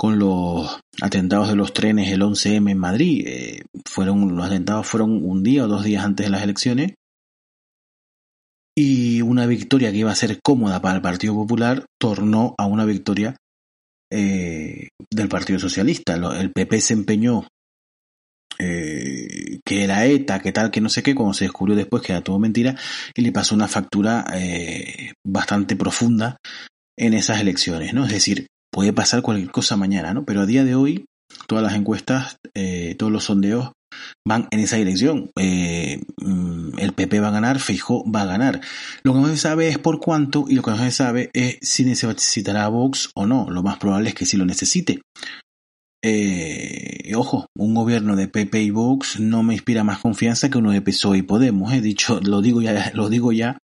con 0.00 0.18
los 0.18 0.80
atentados 1.02 1.50
de 1.50 1.56
los 1.56 1.74
trenes 1.74 2.10
el 2.10 2.22
11M 2.22 2.70
en 2.70 2.78
Madrid. 2.78 3.22
Eh, 3.26 3.64
fueron, 3.84 4.34
los 4.34 4.46
atentados 4.46 4.86
fueron 4.86 5.22
un 5.22 5.42
día 5.42 5.64
o 5.64 5.68
dos 5.68 5.84
días 5.84 6.02
antes 6.02 6.24
de 6.24 6.30
las 6.30 6.42
elecciones. 6.42 6.94
Y 8.74 9.20
una 9.20 9.44
victoria 9.44 9.92
que 9.92 9.98
iba 9.98 10.10
a 10.10 10.14
ser 10.14 10.40
cómoda 10.42 10.80
para 10.80 10.94
el 10.96 11.02
Partido 11.02 11.34
Popular 11.34 11.84
tornó 12.00 12.54
a 12.56 12.64
una 12.64 12.86
victoria 12.86 13.36
eh, 14.10 14.88
del 15.10 15.28
Partido 15.28 15.58
Socialista. 15.58 16.14
El 16.14 16.50
PP 16.50 16.80
se 16.80 16.94
empeñó 16.94 17.46
eh, 18.58 19.58
que 19.66 19.84
era 19.84 20.06
ETA, 20.06 20.40
que 20.40 20.52
tal, 20.52 20.70
que 20.70 20.80
no 20.80 20.88
sé 20.88 21.02
qué, 21.02 21.14
cuando 21.14 21.34
se 21.34 21.44
descubrió 21.44 21.76
después 21.76 22.02
que 22.02 22.12
era 22.12 22.24
todo 22.24 22.38
mentira, 22.38 22.74
y 23.14 23.20
le 23.20 23.32
pasó 23.32 23.54
una 23.54 23.68
factura 23.68 24.24
bastante 25.26 25.76
profunda 25.76 26.38
en 26.98 27.12
esas 27.12 27.38
elecciones, 27.38 27.92
¿no? 27.92 28.06
Es 28.06 28.12
decir, 28.12 28.46
puede 28.70 28.92
pasar 28.92 29.22
cualquier 29.22 29.50
cosa 29.50 29.76
mañana, 29.76 30.14
¿no? 30.14 30.24
Pero 30.24 30.42
a 30.42 30.46
día 30.46 30.64
de 30.64 30.74
hoy, 30.74 31.06
todas 31.46 31.64
las 31.64 31.74
encuestas, 31.74 32.36
eh, 32.54 32.94
todos 32.98 33.12
los 33.12 33.24
sondeos 33.24 33.72
van 34.26 34.48
en 34.50 34.60
esa 34.60 34.76
dirección. 34.76 35.30
Eh, 35.36 36.00
mm, 36.18 36.78
el 36.78 36.92
PP 36.92 37.20
va 37.20 37.28
a 37.28 37.32
ganar, 37.32 37.58
Feijóo 37.58 38.10
va 38.10 38.22
a 38.22 38.26
ganar. 38.26 38.60
Lo 39.02 39.12
que 39.12 39.20
no 39.20 39.28
se 39.28 39.36
sabe 39.36 39.68
es 39.68 39.78
por 39.78 40.00
cuánto 40.00 40.46
y 40.48 40.54
lo 40.54 40.62
que 40.62 40.70
no 40.70 40.78
se 40.78 40.90
sabe 40.90 41.30
es 41.32 41.58
si 41.62 41.84
necesitará 41.84 42.68
Vox 42.68 43.10
o 43.14 43.26
no. 43.26 43.48
Lo 43.50 43.62
más 43.62 43.78
probable 43.78 44.10
es 44.10 44.14
que 44.14 44.26
sí 44.26 44.36
lo 44.36 44.46
necesite. 44.46 45.02
Eh, 46.02 47.12
ojo, 47.14 47.46
un 47.54 47.74
gobierno 47.74 48.16
de 48.16 48.28
PP 48.28 48.62
y 48.62 48.70
Vox 48.70 49.20
no 49.20 49.42
me 49.42 49.54
inspira 49.54 49.84
más 49.84 49.98
confianza 49.98 50.48
que 50.48 50.58
uno 50.58 50.70
de 50.70 50.80
PSOE 50.80 51.18
y 51.18 51.22
Podemos. 51.22 51.72
He 51.72 51.80
dicho, 51.80 52.20
lo 52.22 52.40
digo 52.40 52.62
ya, 52.62 52.90
lo 52.94 53.08
digo 53.08 53.32
ya 53.32 53.58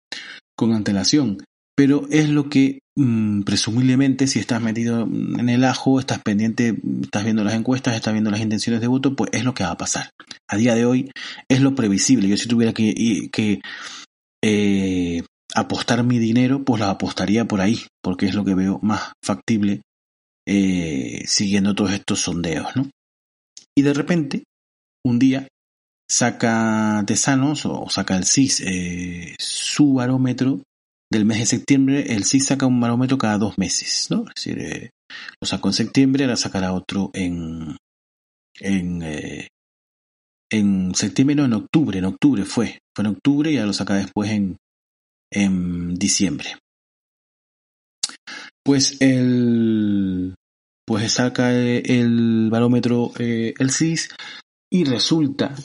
con 0.55 0.73
antelación 0.73 1.37
pero 1.75 2.07
es 2.11 2.29
lo 2.29 2.49
que 2.49 2.79
mm, 2.95 3.41
presumiblemente 3.41 4.27
si 4.27 4.39
estás 4.39 4.61
metido 4.61 5.01
en 5.01 5.49
el 5.49 5.63
ajo, 5.63 5.99
estás 5.99 6.21
pendiente, 6.21 6.75
estás 7.01 7.23
viendo 7.23 7.43
las 7.43 7.55
encuestas, 7.55 7.95
estás 7.95 8.13
viendo 8.13 8.31
las 8.31 8.41
intenciones 8.41 8.81
de 8.81 8.87
voto, 8.87 9.15
pues 9.15 9.31
es 9.33 9.43
lo 9.43 9.53
que 9.53 9.63
va 9.63 9.71
a 9.71 9.77
pasar. 9.77 10.09
A 10.47 10.57
día 10.57 10.75
de 10.75 10.85
hoy 10.85 11.11
es 11.49 11.61
lo 11.61 11.75
previsible. 11.75 12.27
Yo 12.27 12.37
si 12.37 12.47
tuviera 12.47 12.73
que, 12.73 13.29
que 13.31 13.61
eh, 14.43 15.23
apostar 15.55 16.03
mi 16.03 16.19
dinero, 16.19 16.63
pues 16.63 16.79
lo 16.79 16.87
apostaría 16.87 17.45
por 17.45 17.61
ahí, 17.61 17.79
porque 18.01 18.27
es 18.27 18.35
lo 18.35 18.45
que 18.45 18.55
veo 18.55 18.79
más 18.81 19.13
factible 19.23 19.81
eh, 20.45 21.23
siguiendo 21.25 21.73
todos 21.73 21.93
estos 21.93 22.19
sondeos, 22.19 22.75
¿no? 22.75 22.89
Y 23.75 23.81
de 23.81 23.93
repente, 23.93 24.43
un 25.03 25.17
día 25.17 25.47
saca 26.09 27.03
Tesanos 27.07 27.65
o 27.65 27.89
saca 27.89 28.17
el 28.17 28.25
CIS 28.25 28.61
eh, 28.61 29.35
su 29.39 29.93
barómetro 29.93 30.61
del 31.13 31.25
mes 31.25 31.39
de 31.39 31.45
septiembre, 31.45 32.13
el 32.13 32.25
CIS 32.25 32.47
saca 32.47 32.65
un 32.65 32.79
barómetro 32.79 33.17
cada 33.17 33.37
dos 33.37 33.57
meses, 33.57 34.07
¿no? 34.09 34.25
Es 34.27 34.35
decir, 34.35 34.59
eh, 34.59 34.89
lo 35.39 35.47
sacó 35.47 35.69
en 35.69 35.73
septiembre, 35.73 36.25
ahora 36.25 36.35
sacará 36.35 36.73
otro 36.73 37.11
en, 37.13 37.77
en, 38.59 39.01
eh, 39.03 39.47
en 40.51 40.93
septiembre, 40.95 41.35
no, 41.35 41.45
en 41.45 41.53
octubre, 41.53 41.99
en 41.99 42.05
octubre 42.05 42.45
fue, 42.45 42.79
fue 42.95 43.05
en 43.05 43.11
octubre 43.11 43.51
y 43.51 43.55
ya 43.55 43.65
lo 43.65 43.73
saca 43.73 43.95
después 43.95 44.31
en, 44.31 44.57
en 45.31 45.95
diciembre. 45.95 46.57
Pues 48.63 49.01
el, 49.01 50.35
pues 50.85 51.11
saca 51.13 51.53
el, 51.53 52.49
barómetro 52.49 53.11
eh, 53.19 53.53
el 53.59 53.71
CIS 53.71 54.09
y 54.71 54.85
resulta 54.85 55.55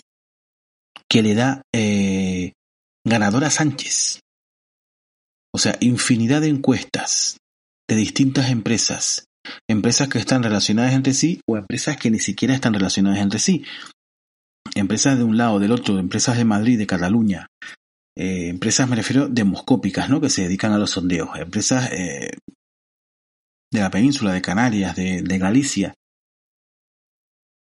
que 1.08 1.22
le 1.22 1.34
da 1.34 1.62
eh, 1.74 2.52
ganador 3.04 3.44
a 3.44 3.50
Sánchez. 3.50 4.20
O 5.58 5.60
sea, 5.60 5.76
infinidad 5.80 6.40
de 6.40 6.46
encuestas 6.46 7.36
de 7.90 7.96
distintas 7.96 8.48
empresas, 8.48 9.24
empresas 9.68 10.08
que 10.08 10.20
están 10.20 10.44
relacionadas 10.44 10.92
entre 10.92 11.14
sí 11.14 11.40
o 11.48 11.56
empresas 11.56 11.96
que 11.96 12.12
ni 12.12 12.20
siquiera 12.20 12.54
están 12.54 12.74
relacionadas 12.74 13.18
entre 13.18 13.40
sí. 13.40 13.64
Empresas 14.76 15.18
de 15.18 15.24
un 15.24 15.36
lado, 15.36 15.58
del 15.58 15.72
otro, 15.72 15.98
empresas 15.98 16.36
de 16.36 16.44
Madrid, 16.44 16.78
de 16.78 16.86
Cataluña, 16.86 17.48
eh, 18.16 18.50
empresas 18.50 18.88
me 18.88 18.94
refiero 18.94 19.26
demoscópicas, 19.26 20.08
¿no? 20.08 20.20
Que 20.20 20.30
se 20.30 20.42
dedican 20.42 20.70
a 20.70 20.78
los 20.78 20.92
sondeos, 20.92 21.36
empresas 21.36 21.90
eh, 21.90 22.30
de 23.72 23.80
la 23.80 23.90
península, 23.90 24.32
de 24.32 24.42
Canarias, 24.42 24.94
de, 24.94 25.22
de 25.22 25.38
Galicia, 25.38 25.94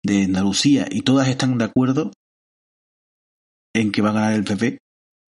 de 0.05 0.25
Andalucía, 0.25 0.87
y 0.91 1.01
todas 1.01 1.29
están 1.29 1.57
de 1.57 1.65
acuerdo 1.65 2.13
en 3.75 3.91
que 3.91 4.03
va 4.03 4.11
a 4.11 4.13
ganar 4.13 4.35
el 4.35 4.45
PP 4.45 4.77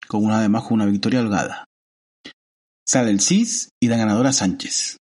con 0.10 0.26
una 0.26 0.40
además 0.40 0.64
con 0.64 0.74
una 0.74 0.88
victoria 0.88 1.22
holgada. 1.22 1.68
Sale 2.88 3.12
el 3.12 3.22
CIS 3.22 3.70
y 3.82 3.88
da 3.88 3.98
ganador 3.98 4.28
a 4.28 4.34
Sánchez. 4.34 4.98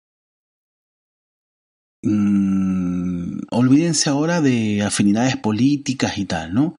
Mm, 2.02 3.40
olvídense 3.50 4.10
ahora 4.10 4.40
de 4.40 4.82
afinidades 4.82 5.36
políticas 5.36 6.18
y 6.18 6.24
tal, 6.24 6.54
¿no? 6.54 6.76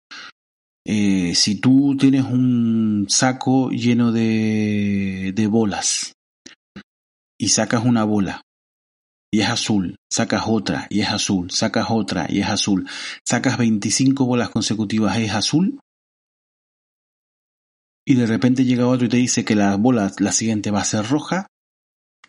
Eh, 0.86 1.36
si 1.36 1.60
tú 1.60 1.96
tienes 2.00 2.26
un 2.26 3.06
saco 3.08 3.70
lleno 3.70 4.12
de, 4.12 5.32
de 5.36 5.48
bolas 5.48 6.14
y 7.40 7.50
sacas 7.50 7.86
una 7.86 8.04
bola 8.04 8.42
y 9.32 9.42
es 9.42 9.50
azul, 9.50 9.96
sacas 10.12 10.44
otra 10.48 10.88
y 10.90 11.02
es 11.02 11.10
azul, 11.10 11.52
sacas 11.52 11.88
otra 11.90 12.26
y 12.30 12.42
es 12.42 12.48
azul, 12.48 12.88
sacas 13.28 13.58
25 13.58 14.26
bolas 14.26 14.50
consecutivas 14.50 15.18
y 15.20 15.26
es 15.26 15.34
azul, 15.34 15.80
y 18.12 18.16
de 18.16 18.26
repente 18.26 18.66
llega 18.66 18.88
otro 18.88 19.06
y 19.06 19.10
te 19.10 19.16
dice 19.16 19.46
que 19.46 19.56
la 19.56 19.78
bola, 19.78 20.12
la 20.20 20.34
siguiente 20.34 20.70
va 20.70 20.82
a 20.82 20.84
ser 20.84 21.08
roja, 21.08 21.48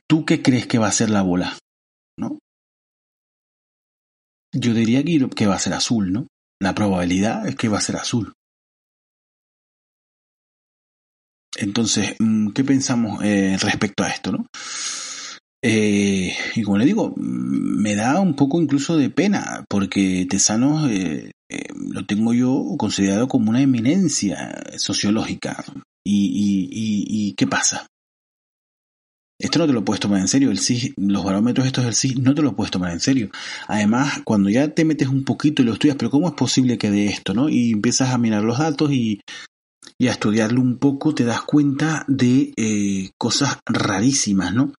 ¿tú 0.07 0.25
qué 0.25 0.41
crees 0.41 0.69
que 0.69 0.79
va 0.79 0.87
a 0.87 0.93
ser 0.93 1.11
la 1.11 1.23
bola? 1.23 1.59
¿No? 2.17 2.39
Yo 4.55 4.75
diría 4.75 5.03
que 5.03 5.47
va 5.49 5.57
a 5.57 5.59
ser 5.59 5.73
azul, 5.73 6.13
¿no? 6.13 6.29
La 6.61 6.77
probabilidad 6.77 7.49
es 7.49 7.57
que 7.57 7.69
va 7.69 7.79
a 7.79 7.81
ser 7.81 7.97
azul. 7.97 8.33
Entonces, 11.57 12.15
mm, 12.21 12.53
¿qué 12.53 12.63
pensamos 12.63 13.25
eh, 13.25 13.57
respecto 13.61 14.05
a 14.05 14.11
esto, 14.11 14.31
no? 14.31 14.47
Eh, 15.65 16.35
y 16.57 16.63
como 16.63 16.77
le 16.79 16.85
digo, 16.85 17.15
me 17.17 17.95
da 17.95 18.21
un 18.21 18.35
poco 18.35 18.61
incluso 18.61 18.97
de 18.97 19.11
pena, 19.11 19.65
porque 19.69 20.27
Tesanos 20.29 20.91
eh, 20.91 21.31
eh, 21.49 21.69
lo 21.75 22.05
tengo 22.05 22.35
yo 22.35 22.75
considerado 22.77 23.29
como 23.29 23.51
una 23.51 23.63
eminencia 23.63 24.61
sociológica. 24.77 25.65
¿Y, 26.05 26.69
y, 26.73 27.35
qué 27.35 27.47
pasa? 27.47 27.87
Esto 29.39 29.61
no 29.61 29.67
te 29.67 29.73
lo 29.73 29.85
puedes 29.85 30.01
tomar 30.01 30.21
en 30.21 30.29
serio. 30.29 30.51
El 30.51 30.59
CIS, 30.59 30.95
los 30.97 31.25
barómetros 31.25 31.67
estos 31.67 31.85
del 31.85 31.95
CIS 31.95 32.19
no 32.19 32.35
te 32.35 32.43
lo 32.43 32.57
puedes 32.57 32.73
tomar 32.73 32.93
en 32.93 33.01
serio. 33.01 33.31
Además, 33.69 34.21
cuando 34.25 34.51
ya 34.51 34.69
te 34.69 34.85
metes 34.85 35.09
un 35.09 35.25
poquito 35.25 35.63
y 35.63 35.65
lo 35.65 35.75
estudias, 35.75 35.97
pero 35.97 36.11
¿cómo 36.11 36.29
es 36.29 36.35
posible 36.35 36.77
que 36.77 36.91
de 36.91 37.07
esto, 37.07 37.35
no? 37.35 37.49
Y 37.49 37.73
empiezas 37.73 38.11
a 38.11 38.19
mirar 38.19 38.43
los 38.43 38.59
datos 38.59 38.93
y 38.93 39.21
y 39.99 40.09
a 40.09 40.13
estudiarlo 40.13 40.61
un 40.61 40.79
poco 40.79 41.15
te 41.15 41.25
das 41.25 41.43
cuenta 41.43 42.05
de 42.09 42.53
eh, 42.57 43.11
cosas 43.19 43.59
rarísimas, 43.67 44.55
¿no? 44.55 44.73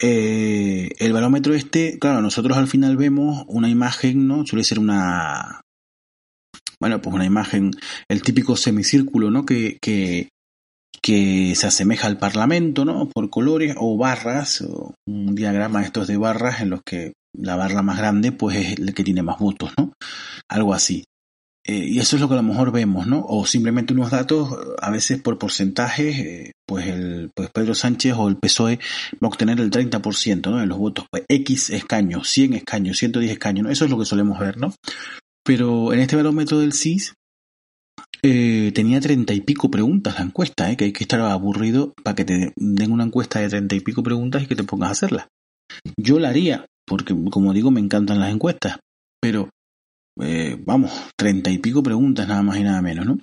Eh, 0.00 0.90
el 0.98 1.12
barómetro 1.12 1.54
este, 1.54 1.98
claro, 1.98 2.22
nosotros 2.22 2.56
al 2.56 2.68
final 2.68 2.96
vemos 2.96 3.44
una 3.48 3.68
imagen, 3.68 4.26
¿no? 4.26 4.46
Suele 4.46 4.64
ser 4.64 4.78
una, 4.78 5.60
bueno, 6.80 7.00
pues 7.00 7.14
una 7.14 7.24
imagen, 7.24 7.72
el 8.08 8.22
típico 8.22 8.56
semicírculo, 8.56 9.30
¿no? 9.30 9.46
Que, 9.46 9.78
que, 9.80 10.28
que 11.02 11.54
se 11.54 11.66
asemeja 11.66 12.06
al 12.06 12.18
Parlamento, 12.18 12.84
¿no? 12.84 13.08
Por 13.08 13.30
colores 13.30 13.74
o 13.78 13.96
barras, 13.96 14.60
o 14.62 14.94
un 15.06 15.34
diagrama 15.34 15.82
estos 15.82 16.06
de 16.06 16.16
barras 16.16 16.60
en 16.60 16.70
los 16.70 16.80
que 16.84 17.12
la 17.32 17.56
barra 17.56 17.82
más 17.82 17.98
grande, 17.98 18.32
pues 18.32 18.56
es 18.56 18.78
el 18.78 18.94
que 18.94 19.04
tiene 19.04 19.22
más 19.22 19.38
votos, 19.38 19.72
¿no? 19.78 19.92
Algo 20.48 20.74
así. 20.74 21.04
Eh, 21.68 21.86
y 21.88 21.98
eso 21.98 22.16
es 22.16 22.22
lo 22.22 22.28
que 22.28 22.34
a 22.34 22.38
lo 22.38 22.42
mejor 22.44 22.70
vemos, 22.70 23.06
¿no? 23.06 23.24
O 23.26 23.44
simplemente 23.44 23.92
unos 23.92 24.10
datos, 24.10 24.56
a 24.80 24.90
veces 24.90 25.20
por 25.20 25.38
porcentajes, 25.38 26.18
eh, 26.18 26.52
pues, 26.64 26.86
el, 26.86 27.30
pues 27.34 27.50
Pedro 27.50 27.74
Sánchez 27.74 28.14
o 28.16 28.28
el 28.28 28.36
PSOE 28.36 28.78
va 29.14 29.26
a 29.26 29.28
obtener 29.28 29.58
el 29.60 29.70
30% 29.70 30.50
¿no? 30.50 30.58
de 30.58 30.66
los 30.66 30.78
votos, 30.78 31.06
pues 31.10 31.24
X 31.28 31.70
escaños, 31.70 32.28
100 32.28 32.54
escaños, 32.54 32.98
110 32.98 33.32
escaños, 33.32 33.64
¿no? 33.64 33.70
Eso 33.70 33.84
es 33.84 33.90
lo 33.90 33.98
que 33.98 34.04
solemos 34.04 34.38
ver, 34.38 34.58
¿no? 34.58 34.74
Pero 35.44 35.92
en 35.92 36.00
este 36.00 36.16
barómetro 36.16 36.60
del 36.60 36.72
CIS 36.72 37.14
eh, 38.22 38.72
tenía 38.74 39.00
treinta 39.00 39.34
y 39.34 39.40
pico 39.40 39.70
preguntas 39.70 40.18
la 40.18 40.24
encuesta, 40.24 40.70
¿eh? 40.70 40.76
que 40.76 40.84
hay 40.84 40.92
que 40.92 41.04
estar 41.04 41.20
aburrido 41.20 41.94
para 42.02 42.14
que 42.14 42.24
te 42.24 42.52
den 42.56 42.92
una 42.92 43.04
encuesta 43.04 43.40
de 43.40 43.48
treinta 43.48 43.74
y 43.74 43.80
pico 43.80 44.02
preguntas 44.02 44.42
y 44.42 44.46
que 44.46 44.56
te 44.56 44.64
pongas 44.64 44.88
a 44.88 44.92
hacerla. 44.92 45.28
Yo 45.96 46.18
la 46.18 46.30
haría, 46.30 46.66
porque 46.86 47.14
como 47.30 47.52
digo, 47.52 47.70
me 47.70 47.80
encantan 47.80 48.20
las 48.20 48.32
encuestas, 48.32 48.78
pero 49.20 49.50
eh, 50.20 50.56
vamos, 50.64 50.92
treinta 51.16 51.50
y 51.50 51.58
pico 51.58 51.82
preguntas 51.82 52.26
nada 52.26 52.42
más 52.42 52.58
y 52.58 52.62
nada 52.62 52.82
menos, 52.82 53.06
¿no? 53.06 53.18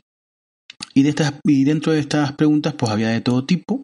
Y, 0.94 1.04
de 1.04 1.10
estas, 1.10 1.34
y 1.46 1.64
dentro 1.64 1.92
de 1.92 2.00
estas 2.00 2.34
preguntas 2.34 2.76
pues 2.78 2.92
había 2.92 3.10
de 3.10 3.22
todo 3.22 3.46
tipo. 3.46 3.84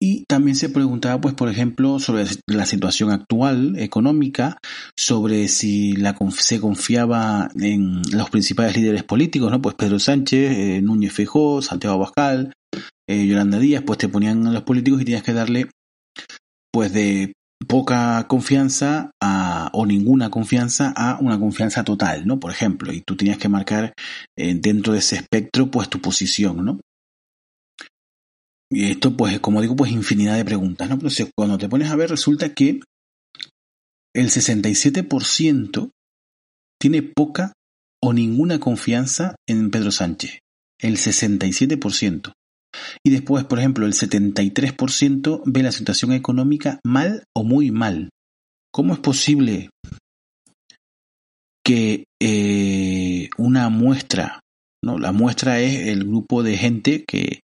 Y 0.00 0.24
también 0.28 0.54
se 0.54 0.68
preguntaba, 0.68 1.18
pues, 1.18 1.34
por 1.34 1.48
ejemplo, 1.48 1.98
sobre 1.98 2.26
la 2.46 2.66
situación 2.66 3.10
actual 3.10 3.78
económica, 3.78 4.58
sobre 4.98 5.48
si 5.48 5.94
la, 5.94 6.14
se 6.36 6.60
confiaba 6.60 7.48
en 7.58 8.02
los 8.12 8.28
principales 8.28 8.76
líderes 8.76 9.04
políticos, 9.04 9.50
¿no? 9.50 9.62
Pues 9.62 9.76
Pedro 9.76 9.98
Sánchez, 9.98 10.58
eh, 10.58 10.82
Núñez 10.82 11.12
Feijóo, 11.12 11.62
Santiago 11.62 11.96
Abascal, 11.96 12.52
eh, 13.08 13.26
Yolanda 13.26 13.58
Díaz, 13.58 13.82
pues 13.86 13.98
te 13.98 14.08
ponían 14.08 14.52
los 14.52 14.64
políticos 14.64 15.00
y 15.00 15.04
tenías 15.06 15.22
que 15.22 15.32
darle, 15.32 15.70
pues, 16.70 16.92
de 16.92 17.32
poca 17.66 18.26
confianza 18.28 19.10
o 19.72 19.86
ninguna 19.86 20.30
confianza 20.30 20.92
a 20.96 21.18
una 21.20 21.38
confianza 21.38 21.84
total, 21.84 22.26
¿no? 22.26 22.40
Por 22.40 22.50
ejemplo, 22.50 22.92
y 22.92 23.00
tú 23.00 23.16
tenías 23.16 23.38
que 23.38 23.48
marcar 23.48 23.92
eh, 24.36 24.54
dentro 24.54 24.92
de 24.92 25.00
ese 25.00 25.16
espectro 25.16 25.70
pues 25.70 25.88
tu 25.88 26.00
posición, 26.00 26.64
¿no? 26.64 26.80
Y 28.70 28.86
esto 28.86 29.16
pues 29.16 29.40
como 29.40 29.60
digo 29.60 29.76
pues 29.76 29.92
infinidad 29.92 30.36
de 30.36 30.44
preguntas, 30.44 30.88
¿no? 30.88 30.98
Pero 30.98 31.10
cuando 31.36 31.58
te 31.58 31.68
pones 31.68 31.90
a 31.90 31.96
ver 31.96 32.10
resulta 32.10 32.54
que 32.54 32.80
el 34.14 34.26
67% 34.26 35.90
tiene 36.80 37.02
poca 37.02 37.52
o 38.02 38.12
ninguna 38.12 38.60
confianza 38.60 39.36
en 39.48 39.70
Pedro 39.70 39.90
Sánchez. 39.90 40.38
El 40.78 40.96
67%. 40.96 42.32
Y 43.04 43.10
después, 43.10 43.44
por 43.44 43.58
ejemplo, 43.58 43.86
el 43.86 43.92
73% 43.92 45.42
ve 45.46 45.62
la 45.62 45.72
situación 45.72 46.12
económica 46.12 46.80
mal 46.84 47.24
o 47.34 47.44
muy 47.44 47.70
mal. 47.70 48.10
¿Cómo 48.72 48.92
es 48.92 48.98
posible 48.98 49.70
que 51.64 52.04
eh, 52.20 53.28
una 53.38 53.68
muestra, 53.68 54.40
¿no? 54.84 54.98
la 54.98 55.12
muestra 55.12 55.60
es 55.60 55.88
el 55.88 56.04
grupo 56.04 56.42
de 56.42 56.56
gente 56.56 57.04
que, 57.06 57.40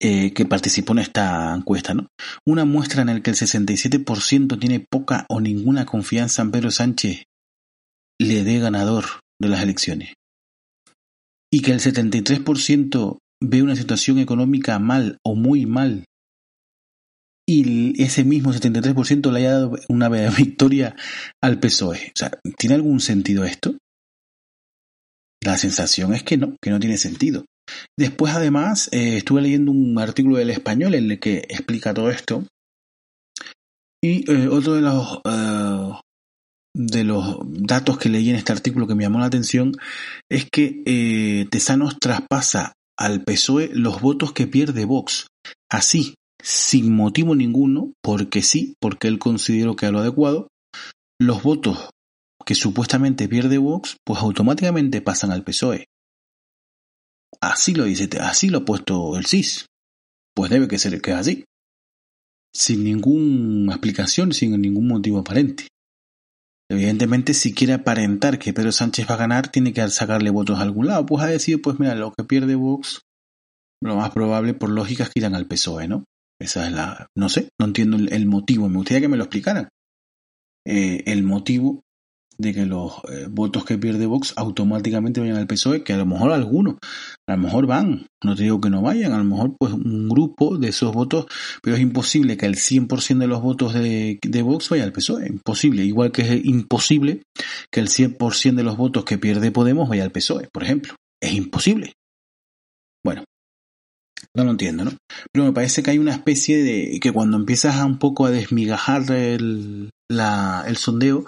eh, 0.00 0.32
que 0.32 0.44
participó 0.44 0.92
en 0.92 1.00
esta 1.00 1.54
encuesta, 1.54 1.94
¿no? 1.94 2.08
Una 2.46 2.64
muestra 2.64 3.02
en 3.02 3.08
la 3.08 3.20
que 3.20 3.30
el 3.30 3.36
67% 3.36 4.58
tiene 4.60 4.80
poca 4.80 5.26
o 5.28 5.40
ninguna 5.40 5.86
confianza 5.86 6.42
en 6.42 6.50
Pedro 6.50 6.70
Sánchez 6.70 7.24
le 8.20 8.44
dé 8.44 8.58
ganador 8.58 9.04
de 9.40 9.48
las 9.48 9.62
elecciones. 9.62 10.14
Y 11.52 11.62
que 11.62 11.72
el 11.72 11.80
73% 11.80 13.18
ve 13.48 13.62
una 13.62 13.76
situación 13.76 14.18
económica 14.18 14.78
mal 14.78 15.18
o 15.24 15.34
muy 15.34 15.66
mal 15.66 16.04
y 17.46 18.02
ese 18.02 18.24
mismo 18.24 18.52
73% 18.52 19.30
le 19.30 19.40
haya 19.40 19.52
dado 19.52 19.78
una 19.88 20.08
victoria 20.36 20.96
al 21.42 21.60
PSOE. 21.60 22.08
O 22.08 22.18
sea, 22.18 22.30
¿tiene 22.56 22.74
algún 22.74 23.00
sentido 23.00 23.44
esto? 23.44 23.76
La 25.42 25.58
sensación 25.58 26.14
es 26.14 26.22
que 26.22 26.38
no, 26.38 26.56
que 26.62 26.70
no 26.70 26.80
tiene 26.80 26.96
sentido. 26.96 27.44
Después, 27.98 28.34
además, 28.34 28.88
eh, 28.92 29.18
estuve 29.18 29.42
leyendo 29.42 29.72
un 29.72 29.98
artículo 29.98 30.38
del 30.38 30.50
español 30.50 30.94
en 30.94 31.10
el 31.10 31.20
que 31.20 31.38
explica 31.48 31.92
todo 31.92 32.10
esto. 32.10 32.46
Y 34.02 34.30
eh, 34.30 34.48
otro 34.48 34.74
de 34.74 34.82
los, 34.82 35.20
eh, 35.24 35.92
de 36.74 37.04
los 37.04 37.38
datos 37.42 37.98
que 37.98 38.08
leí 38.08 38.30
en 38.30 38.36
este 38.36 38.52
artículo 38.52 38.86
que 38.86 38.94
me 38.94 39.04
llamó 39.04 39.18
la 39.18 39.26
atención 39.26 39.72
es 40.30 40.48
que 40.50 41.46
Tesanos 41.50 41.98
traspasa 41.98 42.72
al 42.96 43.24
PSOE 43.24 43.70
los 43.72 44.00
votos 44.00 44.32
que 44.32 44.46
pierde 44.46 44.84
Vox. 44.84 45.26
Así, 45.70 46.14
sin 46.42 46.94
motivo 46.94 47.34
ninguno, 47.34 47.92
porque 48.02 48.42
sí, 48.42 48.74
porque 48.80 49.08
él 49.08 49.18
consideró 49.18 49.76
que 49.76 49.86
era 49.86 49.92
lo 49.92 49.98
adecuado, 50.00 50.48
los 51.18 51.42
votos 51.42 51.90
que 52.44 52.54
supuestamente 52.54 53.28
pierde 53.28 53.58
Vox, 53.58 53.96
pues 54.04 54.20
automáticamente 54.20 55.00
pasan 55.00 55.30
al 55.30 55.44
PSOE. 55.44 55.86
Así 57.40 57.74
lo 57.74 57.84
dice, 57.84 58.08
así 58.20 58.48
lo 58.48 58.58
ha 58.58 58.64
puesto 58.64 59.16
el 59.16 59.26
CIS. 59.26 59.66
Pues 60.34 60.50
debe 60.50 60.68
que 60.68 60.78
ser 60.78 61.00
que 61.00 61.12
así. 61.12 61.44
Sin 62.52 62.84
ninguna 62.84 63.72
explicación, 63.72 64.32
sin 64.32 64.60
ningún 64.60 64.88
motivo 64.88 65.18
aparente. 65.18 65.68
Evidentemente, 66.70 67.34
si 67.34 67.52
quiere 67.52 67.74
aparentar 67.74 68.38
que 68.38 68.52
Pedro 68.52 68.72
Sánchez 68.72 69.08
va 69.08 69.14
a 69.14 69.18
ganar, 69.18 69.48
tiene 69.48 69.72
que 69.72 69.86
sacarle 69.88 70.30
votos 70.30 70.58
a 70.58 70.62
algún 70.62 70.86
lado. 70.86 71.04
Pues 71.06 71.22
ha 71.22 71.26
decidido, 71.26 71.60
pues 71.62 71.78
mira, 71.78 71.94
lo 71.94 72.12
que 72.12 72.24
pierde 72.24 72.54
Vox, 72.54 73.02
lo 73.82 73.96
más 73.96 74.10
probable, 74.10 74.54
por 74.54 74.70
lógica, 74.70 75.04
es 75.04 75.10
que 75.10 75.20
irán 75.20 75.34
al 75.34 75.46
PSOE, 75.46 75.88
¿no? 75.88 76.04
Esa 76.40 76.66
es 76.66 76.72
la... 76.72 77.06
No 77.16 77.28
sé, 77.28 77.50
no 77.60 77.66
entiendo 77.66 77.96
el, 77.96 78.26
motivo. 78.26 78.68
Me 78.68 78.78
gustaría 78.78 79.02
que 79.02 79.08
me 79.08 79.16
lo 79.16 79.24
explicaran. 79.24 79.68
Eh, 80.66 81.04
el 81.06 81.22
motivo 81.22 81.83
de 82.38 82.54
que 82.54 82.66
los 82.66 82.92
eh, 83.10 83.26
votos 83.30 83.64
que 83.64 83.78
pierde 83.78 84.06
Vox 84.06 84.34
automáticamente 84.36 85.20
vayan 85.20 85.36
al 85.36 85.46
PSOE, 85.46 85.82
que 85.82 85.92
a 85.92 85.96
lo 85.96 86.06
mejor 86.06 86.32
algunos, 86.32 86.76
a 87.28 87.36
lo 87.36 87.42
mejor 87.42 87.66
van, 87.66 88.06
no 88.22 88.34
te 88.34 88.44
digo 88.44 88.60
que 88.60 88.70
no 88.70 88.82
vayan, 88.82 89.12
a 89.12 89.18
lo 89.18 89.24
mejor 89.24 89.54
pues 89.58 89.72
un 89.72 90.08
grupo 90.08 90.58
de 90.58 90.68
esos 90.68 90.92
votos, 90.92 91.26
pero 91.62 91.76
es 91.76 91.82
imposible 91.82 92.36
que 92.36 92.46
el 92.46 92.56
100% 92.56 93.18
de 93.18 93.26
los 93.26 93.42
votos 93.42 93.74
de, 93.74 94.18
de 94.22 94.42
Vox 94.42 94.68
vaya 94.68 94.84
al 94.84 94.92
PSOE, 94.92 95.28
imposible, 95.28 95.84
igual 95.84 96.12
que 96.12 96.22
es 96.22 96.44
imposible 96.44 97.22
que 97.70 97.80
el 97.80 97.88
100% 97.88 98.54
de 98.54 98.62
los 98.62 98.76
votos 98.76 99.04
que 99.04 99.18
pierde 99.18 99.50
Podemos 99.50 99.88
vaya 99.88 100.04
al 100.04 100.10
PSOE, 100.10 100.48
por 100.52 100.64
ejemplo, 100.64 100.94
es 101.22 101.32
imposible. 101.32 101.92
Bueno, 103.04 103.24
no 104.34 104.44
lo 104.44 104.50
entiendo, 104.50 104.84
¿no? 104.84 104.92
Pero 105.32 105.44
me 105.44 105.52
parece 105.52 105.82
que 105.82 105.90
hay 105.90 105.98
una 105.98 106.12
especie 106.12 106.62
de 106.62 106.98
que 107.00 107.12
cuando 107.12 107.36
empiezas 107.36 107.84
un 107.84 107.98
poco 107.98 108.26
a 108.26 108.30
desmigajar 108.30 109.10
el, 109.12 109.90
la, 110.10 110.64
el 110.66 110.76
sondeo, 110.76 111.24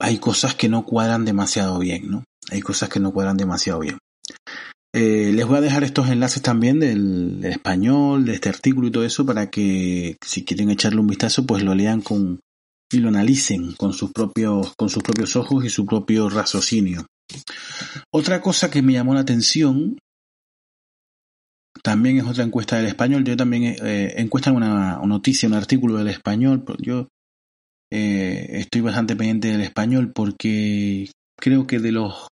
hay 0.00 0.18
cosas 0.18 0.54
que 0.54 0.68
no 0.68 0.84
cuadran 0.84 1.24
demasiado 1.24 1.78
bien, 1.78 2.10
¿no? 2.10 2.24
Hay 2.50 2.62
cosas 2.62 2.88
que 2.88 3.00
no 3.00 3.12
cuadran 3.12 3.36
demasiado 3.36 3.80
bien. 3.80 3.98
Eh, 4.92 5.30
les 5.32 5.46
voy 5.46 5.58
a 5.58 5.60
dejar 5.60 5.84
estos 5.84 6.08
enlaces 6.08 6.42
también 6.42 6.80
del, 6.80 7.44
español, 7.44 8.24
de 8.24 8.34
este 8.34 8.48
artículo 8.48 8.88
y 8.88 8.90
todo 8.90 9.04
eso 9.04 9.24
para 9.24 9.48
que 9.50 10.16
si 10.24 10.44
quieren 10.44 10.70
echarle 10.70 11.00
un 11.00 11.06
vistazo, 11.06 11.46
pues 11.46 11.62
lo 11.62 11.74
lean 11.74 12.00
con 12.00 12.40
y 12.92 12.98
lo 12.98 13.08
analicen 13.08 13.74
con 13.74 13.92
sus 13.92 14.10
propios, 14.10 14.72
con 14.76 14.88
sus 14.88 15.04
propios 15.04 15.36
ojos 15.36 15.64
y 15.64 15.70
su 15.70 15.86
propio 15.86 16.28
raciocinio. 16.28 17.06
Otra 18.12 18.40
cosa 18.40 18.68
que 18.68 18.82
me 18.82 18.94
llamó 18.94 19.14
la 19.14 19.20
atención 19.20 19.96
también 21.84 22.18
es 22.18 22.24
otra 22.24 22.42
encuesta 22.42 22.76
del 22.76 22.86
español. 22.86 23.22
Yo 23.22 23.36
también 23.36 23.76
eh, 23.80 24.14
encuesta 24.16 24.50
una, 24.50 24.98
una 24.98 25.06
noticia, 25.06 25.48
un 25.48 25.54
artículo 25.54 25.98
del 25.98 26.08
español. 26.08 26.64
Yo 26.78 27.06
eh, 27.92 28.46
estoy 28.60 28.82
bastante 28.82 29.16
pendiente 29.16 29.48
del 29.48 29.62
español 29.62 30.12
porque 30.14 31.10
creo 31.38 31.66
que 31.66 31.78
de 31.78 31.92
los... 31.92 32.28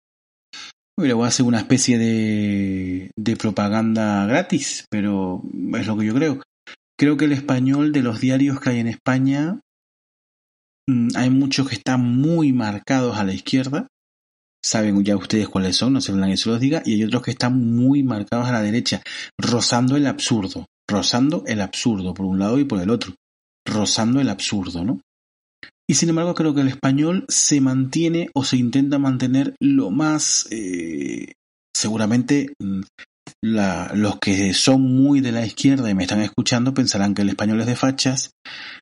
Le 0.97 1.13
voy 1.13 1.25
a 1.25 1.27
hacer 1.27 1.45
una 1.45 1.59
especie 1.59 1.97
de, 1.97 3.11
de 3.17 3.35
propaganda 3.35 4.25
gratis, 4.25 4.85
pero 4.89 5.43
es 5.77 5.87
lo 5.87 5.97
que 5.97 6.05
yo 6.05 6.13
creo. 6.13 6.41
Creo 6.97 7.17
que 7.17 7.25
el 7.25 7.33
español 7.33 7.91
de 7.91 8.01
los 8.01 8.21
diarios 8.21 8.61
que 8.61 8.69
hay 8.69 8.79
en 8.79 8.87
España, 8.87 9.59
mm, 10.87 11.09
hay 11.15 11.29
muchos 11.29 11.67
que 11.67 11.75
están 11.75 12.01
muy 12.01 12.53
marcados 12.53 13.17
a 13.17 13.25
la 13.25 13.33
izquierda. 13.33 13.87
Saben 14.63 15.03
ya 15.03 15.17
ustedes 15.17 15.49
cuáles 15.49 15.75
son, 15.75 15.93
no 15.93 16.01
se 16.01 16.13
que 16.13 16.37
se 16.37 16.49
los 16.49 16.59
diga. 16.61 16.81
Y 16.85 16.93
hay 16.93 17.03
otros 17.03 17.23
que 17.23 17.31
están 17.31 17.75
muy 17.75 18.01
marcados 18.01 18.47
a 18.47 18.53
la 18.53 18.61
derecha, 18.61 19.01
rozando 19.37 19.97
el 19.97 20.07
absurdo. 20.07 20.65
Rozando 20.89 21.43
el 21.45 21.59
absurdo 21.59 22.13
por 22.13 22.25
un 22.25 22.39
lado 22.39 22.57
y 22.57 22.63
por 22.63 22.81
el 22.81 22.89
otro. 22.89 23.13
Rozando 23.65 24.21
el 24.21 24.29
absurdo, 24.29 24.85
¿no? 24.85 25.01
Y 25.87 25.95
sin 25.95 26.09
embargo 26.09 26.33
creo 26.33 26.55
que 26.55 26.61
el 26.61 26.67
español 26.67 27.25
se 27.27 27.61
mantiene 27.61 28.29
o 28.33 28.43
se 28.43 28.57
intenta 28.57 28.97
mantener 28.97 29.55
lo 29.59 29.91
más, 29.91 30.47
eh, 30.49 31.33
seguramente 31.75 32.53
mm, 32.59 32.81
los 33.41 34.19
que 34.19 34.53
son 34.53 34.81
muy 34.81 35.21
de 35.21 35.31
la 35.31 35.45
izquierda 35.45 35.89
y 35.89 35.95
me 35.95 36.03
están 36.03 36.21
escuchando 36.21 36.73
pensarán 36.73 37.13
que 37.13 37.21
el 37.21 37.29
español 37.29 37.61
es 37.61 37.67
de 37.67 37.75
fachas 37.75 38.31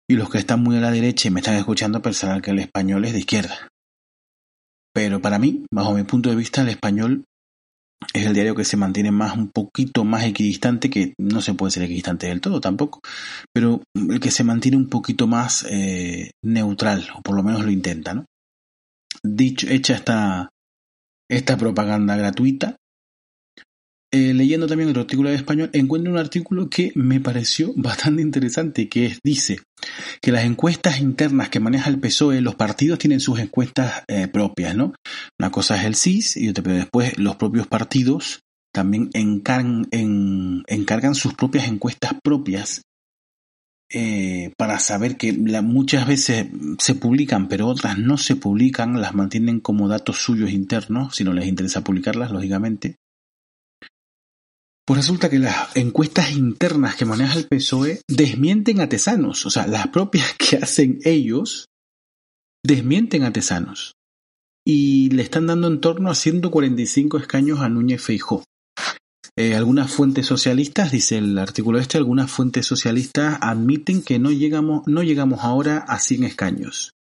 y 0.10 0.16
los 0.16 0.30
que 0.30 0.38
están 0.38 0.62
muy 0.62 0.78
a 0.78 0.82
la 0.82 0.92
derecha 0.92 1.28
y 1.28 1.32
me 1.32 1.40
están 1.42 1.56
escuchando 1.56 2.02
pensarán 2.02 2.42
que 2.42 2.52
el 2.52 2.60
español 2.60 3.06
es 3.06 3.14
de 3.14 3.20
izquierda. 3.20 3.68
Pero 4.94 5.22
para 5.22 5.40
mí, 5.40 5.66
bajo 5.74 5.94
mi 5.94 6.04
punto 6.04 6.30
de 6.30 6.36
vista, 6.36 6.62
el 6.62 6.70
español 6.70 7.24
es 8.14 8.26
el 8.26 8.34
diario 8.34 8.56
que 8.56 8.66
se 8.66 8.78
mantiene 8.78 9.12
más 9.12 9.36
un 9.38 9.50
poquito 9.50 10.04
más 10.04 10.24
equidistante, 10.26 10.90
que 10.90 11.14
no 11.18 11.42
se 11.42 11.54
puede 11.54 11.72
ser 11.72 11.84
equidistante 11.84 12.28
del 12.28 12.42
todo 12.42 12.62
tampoco, 12.62 13.02
pero 13.54 13.82
el 13.96 14.20
que 14.20 14.32
se 14.32 14.44
mantiene 14.44 14.78
un 14.78 14.90
poquito 14.90 15.28
más 15.28 15.66
eh, 15.70 16.32
neutral, 16.44 17.08
o 17.16 17.22
por 17.22 17.36
lo 17.36 17.44
menos 17.44 17.64
lo 17.64 17.72
intenta, 17.72 18.14
¿no? 18.14 18.26
Dicho, 19.24 19.68
hecha 19.70 19.94
esta, 19.94 20.50
esta 21.30 21.58
propaganda 21.58 22.16
gratuita, 22.16 22.76
eh, 24.14 24.32
leyendo 24.32 24.68
también 24.68 24.90
otro 24.90 25.02
artículo 25.02 25.30
de 25.30 25.36
español, 25.36 25.72
encuentro 25.74 26.12
un 26.12 26.20
artículo 26.20 26.70
que 26.70 26.92
me 26.94 27.20
pareció 27.20 27.74
bastante 27.76 28.22
interesante, 28.22 28.88
que 28.88 29.18
dice 29.24 29.58
que 30.22 30.32
las 30.32 30.46
encuestas 30.46 31.00
internas 31.00 31.50
que 31.50 31.60
maneja 31.60 31.90
el 31.90 32.00
PSOE, 32.00 32.40
los 32.42 32.54
partidos 32.54 33.00
tienen 33.00 33.20
sus 33.20 33.40
encuestas 33.40 34.04
eh, 34.08 34.28
propias, 34.28 34.76
¿no? 34.76 34.94
Una 35.40 35.50
cosa 35.50 35.78
es 35.78 35.86
el 35.86 35.96
CIS 35.96 36.38
y 36.38 36.52
después 36.54 37.18
los 37.18 37.38
propios 37.38 37.66
partidos 37.66 38.42
también 38.72 39.10
encargan, 39.14 39.88
encargan 40.68 41.16
sus 41.16 41.34
propias 41.34 41.68
encuestas 41.68 42.14
propias 42.24 42.84
eh, 43.92 44.52
para 44.58 44.78
saber 44.78 45.18
que 45.18 45.34
muchas 45.34 46.08
veces 46.08 46.48
se 46.80 46.96
publican, 46.96 47.48
pero 47.48 47.68
otras 47.68 47.98
no 47.98 48.18
se 48.18 48.36
publican, 48.36 49.02
las 49.02 49.16
mantienen 49.16 49.60
como 49.60 49.88
datos 49.88 50.18
suyos 50.18 50.52
internos, 50.52 51.16
si 51.16 51.24
no 51.24 51.34
les 51.34 51.48
interesa 51.48 51.84
publicarlas, 51.84 52.32
lógicamente. 52.32 52.96
Pues 54.86 54.98
resulta 54.98 55.30
que 55.30 55.40
las 55.40 55.76
encuestas 55.76 56.32
internas 56.32 56.96
que 56.96 57.06
maneja 57.06 57.40
el 57.40 57.48
PSOE 57.48 58.02
desmienten 58.08 58.82
a 58.82 58.90
Tesanos, 58.90 59.46
o 59.46 59.50
sea, 59.50 59.66
las 59.68 59.88
propias 59.88 60.34
que 60.38 60.58
hacen 60.58 61.00
ellos 61.06 61.68
desmienten 62.66 63.24
a 63.24 63.32
Tesanos 63.32 63.94
y 64.66 65.10
le 65.10 65.24
están 65.24 65.48
dando 65.48 65.68
en 65.68 65.82
torno 65.82 66.10
a 66.10 66.16
145 66.16 67.18
escaños 67.18 67.60
a 67.60 67.70
Núñez 67.70 68.02
Feijó. 68.02 68.44
Eh, 69.36 69.56
algunas 69.56 69.92
fuentes 69.92 70.28
socialistas, 70.28 70.92
dice 70.92 71.18
el 71.18 71.38
artículo 71.40 71.80
este, 71.80 71.98
algunas 71.98 72.30
fuentes 72.30 72.68
socialistas 72.68 73.40
admiten 73.42 74.04
que 74.04 74.20
no 74.20 74.32
llegamos, 74.32 74.84
no 74.86 75.02
llegamos 75.02 75.44
ahora 75.44 75.80
a 75.80 76.00
100 76.00 76.24
escaños. 76.24 76.92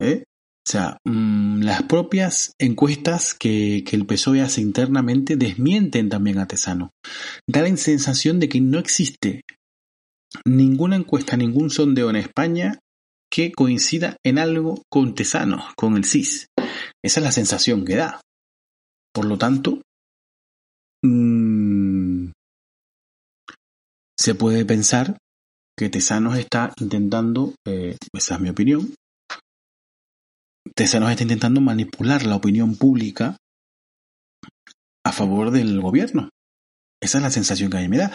¿Eh? 0.00 0.24
O 0.66 0.70
sea, 0.70 0.96
mm, 1.04 1.43
las 1.64 1.82
propias 1.82 2.54
encuestas 2.58 3.34
que, 3.34 3.84
el 3.90 4.06
PSOE 4.06 4.42
hace 4.42 4.60
internamente 4.60 5.36
desmienten 5.36 6.08
también 6.08 6.38
a 6.38 6.46
Tesano. 6.46 6.90
Da 7.48 7.62
la 7.62 7.76
sensación 7.76 8.38
de 8.38 8.48
que 8.48 8.60
no 8.60 8.78
existe 8.78 9.42
ninguna 10.44 10.96
encuesta, 10.96 11.36
ningún 11.36 11.70
sondeo 11.70 12.10
en 12.10 12.16
España 12.16 12.78
que 13.30 13.52
coincida 13.52 14.16
en 14.24 14.38
algo 14.38 14.82
con 14.90 15.14
Tesano, 15.14 15.64
con 15.76 15.96
el 15.96 16.04
CIS. 16.04 16.48
Esa 17.02 17.20
es 17.20 17.24
la 17.24 17.32
sensación 17.32 17.84
que 17.84 17.96
da. 17.96 18.20
Por 19.12 19.24
lo 19.24 19.38
tanto, 19.38 19.80
mm, 21.02 22.30
se 24.18 24.34
puede 24.34 24.64
pensar 24.64 25.16
que 25.76 25.88
Tesanos 25.88 26.36
está 26.36 26.72
intentando, 26.78 27.54
eh, 27.66 27.96
esa 28.12 28.34
es 28.36 28.40
mi 28.40 28.50
opinión, 28.50 28.94
Tesanos 30.76 31.10
está 31.10 31.22
intentando 31.22 31.60
manipular 31.60 32.26
la 32.26 32.34
opinión 32.34 32.76
pública 32.76 33.36
a 35.04 35.12
favor 35.12 35.50
del 35.52 35.80
gobierno. 35.80 36.30
Esa 37.00 37.18
es 37.18 37.22
la 37.22 37.30
sensación 37.30 37.70
que 37.70 37.76
a 37.76 37.80
mí 37.80 37.88
me 37.88 37.98
da. 37.98 38.10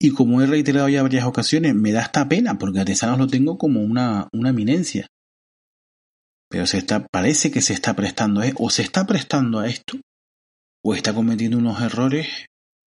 Y 0.00 0.12
como 0.12 0.40
he 0.40 0.46
reiterado 0.46 0.88
ya 0.88 1.02
varias 1.02 1.26
ocasiones, 1.26 1.74
me 1.74 1.92
da 1.92 2.02
esta 2.02 2.28
pena, 2.28 2.58
porque 2.58 2.80
a 2.80 2.84
Tesanos 2.84 3.18
lo 3.18 3.26
tengo 3.26 3.58
como 3.58 3.82
una, 3.82 4.28
una 4.32 4.50
eminencia. 4.50 5.08
Pero 6.48 6.66
se 6.66 6.78
está, 6.78 7.06
parece 7.06 7.50
que 7.50 7.60
se 7.60 7.74
está 7.74 7.94
prestando, 7.94 8.42
¿eh? 8.42 8.54
o 8.56 8.70
se 8.70 8.82
está 8.82 9.06
prestando 9.06 9.58
a 9.58 9.68
esto, 9.68 10.00
o 10.82 10.94
está 10.94 11.12
cometiendo 11.12 11.58
unos 11.58 11.82
errores 11.82 12.46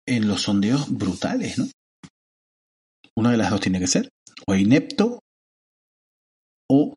en 0.07 0.27
los 0.27 0.43
sondeos 0.43 0.89
brutales, 0.89 1.59
¿no? 1.59 1.67
Una 3.15 3.31
de 3.31 3.37
las 3.37 3.51
dos 3.51 3.61
tiene 3.61 3.79
que 3.79 3.87
ser, 3.87 4.09
o 4.47 4.55
inepto, 4.55 5.19
o 6.67 6.95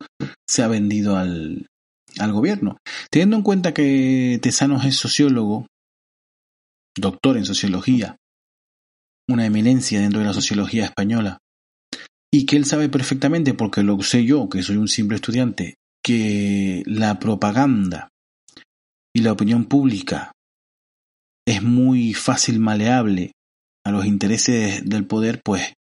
se 0.49 0.63
ha 0.63 0.67
vendido 0.67 1.15
al, 1.15 1.67
al 2.19 2.31
gobierno. 2.31 2.77
Teniendo 3.11 3.37
en 3.37 3.43
cuenta 3.43 3.73
que 3.73 4.39
Tesanos 4.41 4.85
es 4.85 4.95
sociólogo, 4.95 5.67
doctor 6.95 7.37
en 7.37 7.45
sociología, 7.45 8.17
una 9.29 9.45
eminencia 9.45 9.99
dentro 9.99 10.19
de 10.19 10.27
la 10.27 10.33
sociología 10.33 10.85
española, 10.85 11.37
y 12.31 12.45
que 12.45 12.57
él 12.57 12.65
sabe 12.65 12.89
perfectamente, 12.89 13.53
porque 13.53 13.83
lo 13.83 14.01
sé 14.01 14.25
yo, 14.25 14.49
que 14.49 14.63
soy 14.63 14.77
un 14.77 14.87
simple 14.87 15.15
estudiante, 15.15 15.75
que 16.03 16.83
la 16.85 17.19
propaganda 17.19 18.09
y 19.15 19.21
la 19.21 19.31
opinión 19.31 19.65
pública 19.65 20.31
es 21.47 21.63
muy 21.63 22.13
fácil 22.13 22.59
maleable 22.59 23.31
a 23.85 23.91
los 23.91 24.05
intereses 24.05 24.83
del 24.83 25.05
poder, 25.05 25.41
pues 25.43 25.73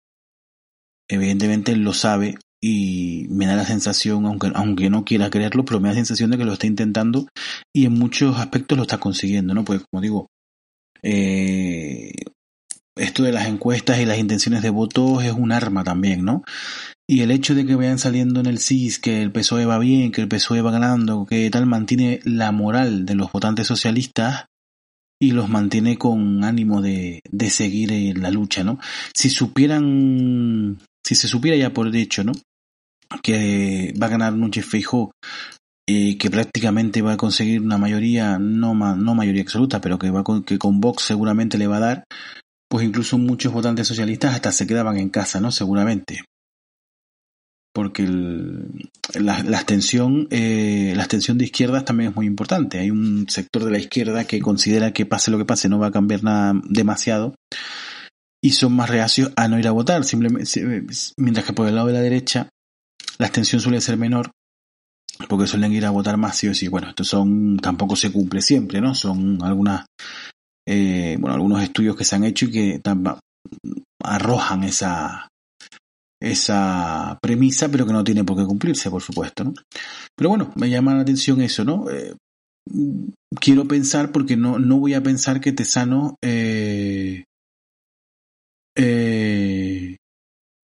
evidentemente 1.09 1.73
él 1.73 1.81
lo 1.81 1.94
sabe 1.94 2.37
y 2.66 3.27
me 3.29 3.44
da 3.44 3.57
la 3.57 3.66
sensación, 3.66 4.24
aunque, 4.24 4.50
aunque 4.55 4.88
no 4.88 5.05
quiera 5.05 5.29
creerlo, 5.29 5.66
pero 5.66 5.81
me 5.81 5.88
da 5.88 5.92
la 5.92 5.98
sensación 5.98 6.31
de 6.31 6.38
que 6.38 6.46
lo 6.46 6.55
está 6.55 6.66
intentando 6.66 7.29
y 7.74 7.85
en 7.85 7.92
muchos 7.92 8.38
aspectos 8.38 8.79
lo 8.79 8.85
está 8.85 8.96
consiguiendo, 8.96 9.53
¿no? 9.53 9.66
Pues 9.66 9.83
como 9.90 10.00
digo, 10.00 10.29
eh, 11.03 12.11
esto 12.96 13.22
de 13.22 13.33
las 13.33 13.48
encuestas 13.48 14.00
y 14.00 14.07
las 14.07 14.18
intenciones 14.18 14.62
de 14.62 14.70
votos 14.70 15.22
es 15.24 15.33
un 15.33 15.53
arma 15.53 15.85
también, 15.85 16.24
¿no? 16.24 16.42
Y 17.07 17.20
el 17.20 17.33
hecho 17.33 17.55
de 17.55 17.66
que 17.66 17.74
vayan 17.74 17.98
saliendo 17.98 18.40
en 18.40 18.46
el 18.46 18.59
CIS 18.59 18.98
que 18.98 19.20
el 19.20 19.31
PSOE 19.31 19.66
va 19.66 19.79
bien, 19.79 20.11
que 20.11 20.22
el 20.22 20.29
PSOE 20.29 20.62
va 20.62 20.70
ganando, 20.70 21.27
que 21.27 21.50
tal 21.50 21.66
mantiene 21.66 22.20
la 22.24 22.50
moral 22.50 23.05
de 23.05 23.14
los 23.14 23.31
votantes 23.31 23.66
socialistas 23.66 24.46
y 25.20 25.33
los 25.33 25.50
mantiene 25.50 25.98
con 25.98 26.44
ánimo 26.44 26.81
de, 26.81 27.20
de 27.31 27.50
seguir 27.50 27.92
en 27.92 28.22
la 28.22 28.31
lucha, 28.31 28.64
¿no? 28.64 28.79
Si 29.12 29.29
supieran, 29.29 30.79
si 31.05 31.14
se 31.14 31.29
supiera 31.29 31.59
ya 31.59 31.74
por 31.74 31.94
hecho, 31.94 32.24
¿no? 32.24 32.33
Que 33.22 33.94
va 34.00 34.07
a 34.07 34.11
ganar 34.11 34.33
Núñez 34.33 34.66
Feijó 34.66 35.12
y 35.87 36.16
que 36.16 36.31
prácticamente 36.31 37.03
va 37.03 37.12
a 37.12 37.16
conseguir 37.16 37.61
una 37.61 37.79
mayoría, 37.79 38.38
no, 38.38 38.74
no 38.74 39.14
mayoría 39.14 39.42
absoluta, 39.42 39.81
pero 39.81 39.98
que, 39.98 40.11
va 40.11 40.24
con, 40.24 40.42
que 40.42 40.59
con 40.59 40.81
Vox 40.81 41.03
seguramente 41.03 41.59
le 41.59 41.66
va 41.66 41.77
a 41.77 41.81
dar, 41.81 42.05
pues 42.70 42.87
incluso 42.87 43.18
muchos 43.18 43.53
votantes 43.53 43.87
socialistas 43.87 44.35
hasta 44.35 44.53
se 44.53 44.66
quedaban 44.66 44.96
en 44.96 45.11
casa, 45.11 45.40
¿no? 45.40 45.50
Seguramente. 45.50 46.24
Porque 47.74 48.05
la, 48.05 49.42
la, 49.42 49.59
abstención, 49.59 50.29
eh, 50.31 50.92
la 50.94 51.03
abstención 51.03 51.38
de 51.38 51.44
izquierdas 51.44 51.85
también 51.85 52.11
es 52.11 52.16
muy 52.16 52.27
importante. 52.27 52.79
Hay 52.79 52.90
un 52.90 53.27
sector 53.29 53.64
de 53.64 53.72
la 53.72 53.79
izquierda 53.79 54.24
que 54.24 54.40
considera 54.40 54.92
que 54.92 55.07
pase 55.07 55.33
lo 55.33 55.38
que 55.38 55.44
pase 55.44 55.68
no 55.68 55.81
va 55.81 55.88
a 55.88 55.92
cambiar 55.92 56.22
nada 56.22 56.55
demasiado 56.64 57.35
y 58.42 58.50
son 58.50 58.77
más 58.77 58.90
reacios 58.90 59.33
a 59.37 59.48
no 59.48 59.59
ir 59.59 59.66
a 59.66 59.72
votar, 59.72 60.05
simplemente, 60.05 60.46
mientras 61.16 61.46
que 61.46 61.53
por 61.53 61.66
el 61.66 61.74
lado 61.74 61.88
de 61.88 61.94
la 61.94 62.00
derecha 62.00 62.48
la 63.18 63.27
extensión 63.27 63.61
suele 63.61 63.81
ser 63.81 63.96
menor 63.96 64.31
porque 65.29 65.46
suelen 65.46 65.72
ir 65.72 65.85
a 65.87 65.90
votar 65.90 66.16
más 66.16 66.37
sí 66.37 66.48
o 66.48 66.55
sí. 66.55 66.68
Bueno, 66.68 66.88
esto 66.88 67.05
son, 67.05 67.57
tampoco 67.59 67.96
se 67.96 68.11
cumple 68.11 68.42
siempre, 68.42 68.81
¿no? 68.81 68.94
Son 68.94 69.42
algunas, 69.42 69.87
eh, 70.66 71.16
bueno, 71.18 71.35
algunos 71.35 71.62
estudios 71.62 71.96
que 71.96 72.05
se 72.05 72.16
han 72.16 72.24
hecho 72.24 72.46
y 72.46 72.50
que 72.50 72.81
arrojan 74.03 74.64
esa, 74.64 75.29
esa 76.20 77.18
premisa, 77.22 77.68
pero 77.68 77.87
que 77.87 77.92
no 77.92 78.05
tiene 78.05 78.24
por 78.24 78.37
qué 78.37 78.44
cumplirse, 78.44 78.90
por 78.90 79.03
supuesto, 79.03 79.44
¿no? 79.44 79.55
Pero 80.16 80.31
bueno, 80.31 80.53
me 80.57 80.70
llama 80.70 80.94
la 80.94 81.03
atención 81.03 81.40
eso, 81.40 81.64
¿no? 81.64 81.88
Eh, 81.90 82.14
quiero 83.40 83.66
pensar, 83.66 84.11
porque 84.11 84.37
no, 84.37 84.59
no 84.59 84.79
voy 84.79 84.94
a 84.94 85.03
pensar 85.03 85.40
que 85.40 85.53
Tesano 85.53 86.16
eh, 86.22 86.53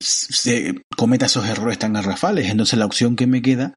se 0.07 0.81
cometa 0.95 1.25
esos 1.25 1.47
errores 1.47 1.79
tan 1.79 1.93
garrafales. 1.93 2.49
Entonces 2.49 2.79
la 2.79 2.85
opción 2.85 3.15
que 3.15 3.27
me 3.27 3.41
queda 3.41 3.73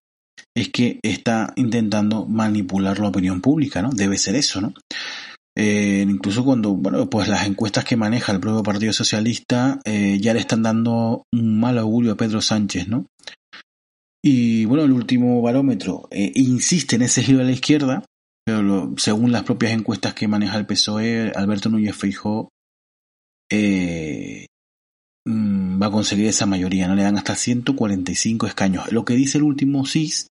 es 0.54 0.68
que 0.70 1.00
está 1.02 1.52
intentando 1.56 2.26
manipular 2.26 2.98
la 2.98 3.08
opinión 3.08 3.40
pública, 3.40 3.82
¿no? 3.82 3.90
Debe 3.90 4.16
ser 4.18 4.36
eso, 4.36 4.60
¿no? 4.60 4.74
Eh, 5.56 6.06
incluso 6.08 6.44
cuando, 6.44 6.74
bueno, 6.74 7.10
pues 7.10 7.28
las 7.28 7.46
encuestas 7.46 7.84
que 7.84 7.96
maneja 7.96 8.32
el 8.32 8.40
propio 8.40 8.62
Partido 8.62 8.92
Socialista 8.92 9.80
eh, 9.84 10.18
ya 10.20 10.32
le 10.32 10.40
están 10.40 10.62
dando 10.62 11.24
un 11.32 11.60
mal 11.60 11.76
augurio 11.78 12.12
a 12.12 12.16
Pedro 12.16 12.40
Sánchez, 12.40 12.88
¿no? 12.88 13.06
Y 14.22 14.64
bueno, 14.66 14.84
el 14.84 14.92
último 14.92 15.40
barómetro 15.42 16.08
eh, 16.10 16.30
insiste 16.34 16.96
en 16.96 17.02
ese 17.02 17.22
giro 17.22 17.40
a 17.40 17.44
la 17.44 17.52
izquierda, 17.52 18.04
pero 18.44 18.94
según 18.96 19.32
las 19.32 19.42
propias 19.42 19.72
encuestas 19.72 20.14
que 20.14 20.28
maneja 20.28 20.58
el 20.58 20.66
PSOE, 20.66 21.32
Alberto 21.34 21.68
Núñez 21.68 21.96
Feijóo 21.96 22.48
mm, 23.50 24.44
va 25.28 25.86
a 25.86 25.90
conseguir 25.90 26.26
esa 26.26 26.46
mayoría, 26.46 26.88
¿no? 26.88 26.94
Le 26.94 27.02
dan 27.02 27.16
hasta 27.16 27.36
145 27.36 28.46
escaños. 28.46 28.90
Lo 28.92 29.04
que 29.04 29.14
dice 29.14 29.38
el 29.38 29.44
último 29.44 29.86
CIS 29.86 30.30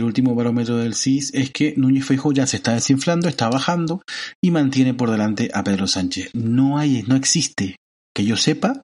el 0.00 0.04
último 0.04 0.34
barómetro 0.34 0.78
del 0.78 0.94
CIS 0.94 1.34
es 1.34 1.50
que 1.50 1.74
Núñez 1.76 2.06
Feijóo 2.06 2.32
ya 2.32 2.46
se 2.46 2.56
está 2.56 2.72
desinflando, 2.72 3.28
está 3.28 3.50
bajando 3.50 4.02
y 4.42 4.50
mantiene 4.50 4.94
por 4.94 5.10
delante 5.10 5.50
a 5.52 5.62
Pedro 5.62 5.86
Sánchez. 5.86 6.30
No 6.32 6.78
hay, 6.78 7.02
no 7.02 7.16
existe, 7.16 7.76
que 8.14 8.24
yo 8.24 8.36
sepa, 8.38 8.80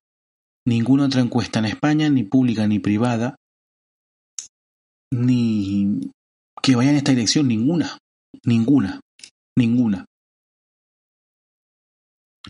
ninguna 0.67 1.07
otra 1.07 1.23
encuesta 1.23 1.61
en 1.61 1.67
España, 1.67 2.11
ni 2.11 2.25
pública 2.25 2.67
ni 2.67 2.81
privada, 2.81 3.37
ni 5.11 6.01
que 6.63 6.77
vaya 6.77 6.91
en 6.91 6.97
esta 6.97 7.13
dirección, 7.13 7.49
ninguna, 7.49 7.97
ninguna, 8.45 9.01
ninguna. 9.57 10.05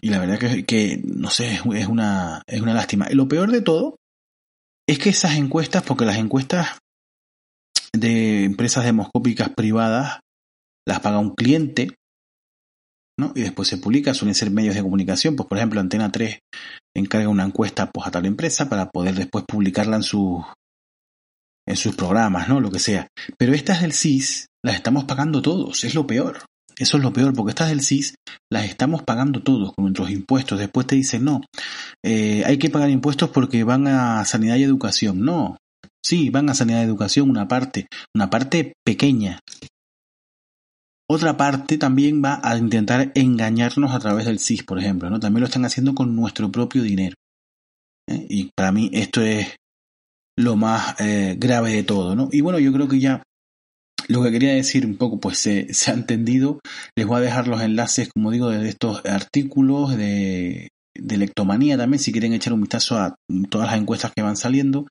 Y 0.00 0.10
la 0.10 0.18
verdad 0.18 0.38
que, 0.38 0.64
que 0.64 1.00
no 1.04 1.30
sé, 1.30 1.54
es 1.54 1.86
una, 1.86 2.42
es 2.46 2.60
una 2.60 2.74
lástima. 2.74 3.08
Y 3.10 3.14
lo 3.14 3.28
peor 3.28 3.50
de 3.50 3.62
todo 3.62 3.96
es 4.88 4.98
que 4.98 5.10
esas 5.10 5.36
encuestas, 5.36 5.82
porque 5.82 6.04
las 6.04 6.18
encuestas 6.18 6.78
de 7.92 8.44
empresas 8.44 8.84
demoscópicas 8.84 9.50
privadas 9.50 10.20
las 10.86 11.00
paga 11.00 11.18
un 11.18 11.34
cliente, 11.34 11.96
¿no? 13.18 13.32
Y 13.34 13.42
después 13.42 13.68
se 13.68 13.78
publica, 13.78 14.14
suelen 14.14 14.34
ser 14.34 14.50
medios 14.50 14.74
de 14.74 14.82
comunicación, 14.82 15.34
pues 15.34 15.48
por 15.48 15.58
ejemplo 15.58 15.80
Antena 15.80 16.12
3 16.12 16.38
encarga 16.94 17.28
una 17.28 17.44
encuesta 17.44 17.90
a 17.92 18.10
tal 18.10 18.26
empresa 18.26 18.68
para 18.68 18.90
poder 18.90 19.14
después 19.14 19.44
publicarla 19.46 19.96
en 19.96 20.02
sus 20.02 20.44
en 21.68 21.76
sus 21.76 21.96
programas, 21.96 22.48
¿no? 22.48 22.60
Lo 22.60 22.70
que 22.70 22.78
sea. 22.78 23.08
Pero 23.38 23.52
estas 23.52 23.80
del 23.80 23.92
CIS 23.92 24.46
las 24.64 24.76
estamos 24.76 25.04
pagando 25.04 25.42
todos, 25.42 25.82
es 25.82 25.94
lo 25.94 26.06
peor. 26.06 26.44
Eso 26.78 26.96
es 26.98 27.02
lo 27.02 27.12
peor, 27.12 27.32
porque 27.34 27.50
estas 27.50 27.70
del 27.70 27.80
CIS 27.80 28.16
las 28.52 28.64
estamos 28.66 29.02
pagando 29.02 29.42
todos 29.42 29.72
con 29.72 29.84
nuestros 29.84 30.10
impuestos. 30.10 30.58
Después 30.58 30.86
te 30.86 30.96
dicen, 30.96 31.24
no, 31.24 31.40
eh, 32.04 32.42
hay 32.44 32.58
que 32.58 32.68
pagar 32.68 32.90
impuestos 32.90 33.30
porque 33.30 33.64
van 33.64 33.86
a 33.86 34.24
sanidad 34.24 34.56
y 34.56 34.64
educación. 34.64 35.24
No, 35.24 35.56
Sí, 36.06 36.30
van 36.30 36.48
a 36.48 36.54
sanidad 36.54 36.78
de 36.78 36.84
educación 36.84 37.28
una 37.28 37.48
parte, 37.48 37.88
una 38.14 38.30
parte 38.30 38.74
pequeña. 38.84 39.40
Otra 41.10 41.36
parte 41.36 41.78
también 41.78 42.22
va 42.24 42.40
a 42.44 42.56
intentar 42.56 43.10
engañarnos 43.16 43.90
a 43.90 43.98
través 43.98 44.26
del 44.26 44.38
CIS, 44.38 44.62
por 44.62 44.78
ejemplo, 44.78 45.10
¿no? 45.10 45.18
También 45.18 45.40
lo 45.40 45.46
están 45.46 45.64
haciendo 45.64 45.96
con 45.96 46.14
nuestro 46.14 46.52
propio 46.52 46.84
dinero. 46.84 47.16
¿eh? 48.08 48.24
Y 48.28 48.50
para 48.56 48.70
mí 48.70 48.88
esto 48.92 49.20
es 49.20 49.56
lo 50.38 50.54
más 50.54 50.94
eh, 51.00 51.34
grave 51.36 51.72
de 51.72 51.82
todo, 51.82 52.14
¿no? 52.14 52.28
Y 52.30 52.40
bueno, 52.40 52.60
yo 52.60 52.72
creo 52.72 52.86
que 52.86 53.00
ya 53.00 53.24
lo 54.08 54.22
que 54.22 54.30
quería 54.30 54.54
decir 54.54 54.86
un 54.86 54.96
poco, 54.96 55.18
pues 55.18 55.38
se, 55.38 55.68
ha 55.86 55.94
entendido. 55.94 56.60
Les 56.96 57.06
voy 57.06 57.18
a 57.18 57.24
dejar 57.24 57.48
los 57.48 57.60
enlaces, 57.60 58.08
como 58.12 58.30
digo, 58.30 58.50
de 58.50 58.68
estos 58.68 59.04
artículos, 59.04 59.96
de 59.96 60.68
de 60.98 61.16
lectomanía 61.16 61.76
también, 61.76 61.98
si 61.98 62.12
quieren 62.12 62.32
echar 62.32 62.52
un 62.52 62.60
vistazo 62.60 62.98
a 62.98 63.16
todas 63.50 63.70
las 63.70 63.78
encuestas 63.78 64.12
que 64.14 64.22
van 64.22 64.36
saliendo. 64.36 64.86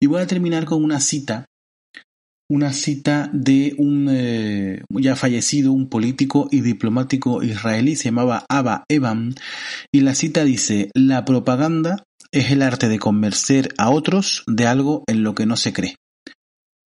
Y 0.00 0.06
voy 0.06 0.20
a 0.20 0.26
terminar 0.26 0.64
con 0.64 0.82
una 0.82 1.00
cita, 1.00 1.46
una 2.50 2.72
cita 2.72 3.30
de 3.32 3.74
un 3.78 4.08
eh, 4.10 4.82
ya 4.90 5.16
fallecido, 5.16 5.72
un 5.72 5.88
político 5.88 6.48
y 6.50 6.60
diplomático 6.60 7.42
israelí, 7.42 7.96
se 7.96 8.04
llamaba 8.04 8.44
Abba 8.48 8.84
Eban, 8.88 9.34
y 9.92 10.00
la 10.00 10.14
cita 10.14 10.44
dice, 10.44 10.90
la 10.94 11.24
propaganda 11.24 12.04
es 12.30 12.50
el 12.50 12.62
arte 12.62 12.88
de 12.88 12.98
convencer 12.98 13.68
a 13.78 13.90
otros 13.90 14.42
de 14.46 14.66
algo 14.66 15.04
en 15.06 15.22
lo 15.22 15.34
que 15.34 15.46
no 15.46 15.56
se 15.56 15.72
cree. 15.72 15.96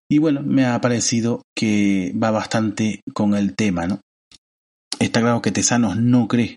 Y 0.09 0.19
bueno, 0.19 0.43
me 0.43 0.65
ha 0.65 0.81
parecido 0.81 1.43
que 1.55 2.15
va 2.21 2.31
bastante 2.31 3.01
con 3.13 3.35
el 3.35 3.55
tema, 3.55 3.87
¿no? 3.87 4.01
Está 4.99 5.21
claro 5.21 5.43
que 5.43 5.53
Tesanos 5.53 5.97
no 5.97 6.29
cree 6.29 6.57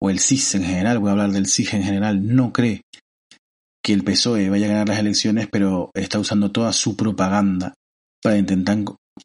o 0.00 0.10
el 0.10 0.18
CIS 0.18 0.54
en 0.54 0.64
general, 0.64 0.98
voy 0.98 1.08
a 1.08 1.12
hablar 1.12 1.32
del 1.32 1.46
CIS 1.46 1.74
en 1.74 1.82
general, 1.82 2.26
no 2.26 2.52
cree 2.52 2.82
que 3.82 3.92
el 3.92 4.04
PSOE 4.04 4.50
vaya 4.50 4.66
a 4.66 4.70
ganar 4.70 4.88
las 4.88 4.98
elecciones, 4.98 5.48
pero 5.50 5.90
está 5.94 6.18
usando 6.18 6.50
toda 6.50 6.72
su 6.72 6.96
propaganda 6.96 7.74
para 8.22 8.36
intentar, 8.36 8.78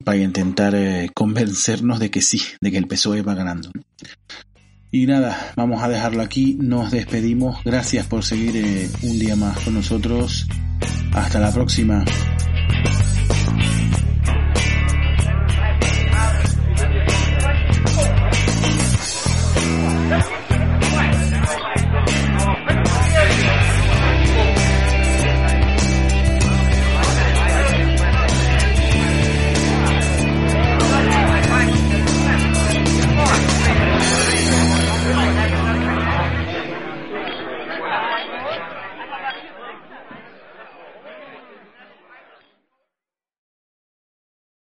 para 0.03 0.17
intentar 0.17 0.75
eh, 0.75 1.09
convencernos 1.13 1.99
de 1.99 2.09
que 2.09 2.21
sí, 2.21 2.41
de 2.61 2.71
que 2.71 2.77
el 2.77 2.87
PSOE 2.87 3.21
va 3.21 3.35
ganando. 3.35 3.71
Y 4.91 5.07
nada, 5.07 5.53
vamos 5.57 5.83
a 5.83 5.89
dejarlo 5.89 6.21
aquí, 6.21 6.57
nos 6.59 6.91
despedimos, 6.91 7.63
gracias 7.65 8.07
por 8.07 8.23
seguir 8.23 8.55
eh, 8.55 8.89
un 9.03 9.19
día 9.19 9.35
más 9.35 9.59
con 9.59 9.73
nosotros, 9.73 10.47
hasta 11.13 11.39
la 11.39 11.51
próxima. 11.51 12.05
Bye. 13.45 13.74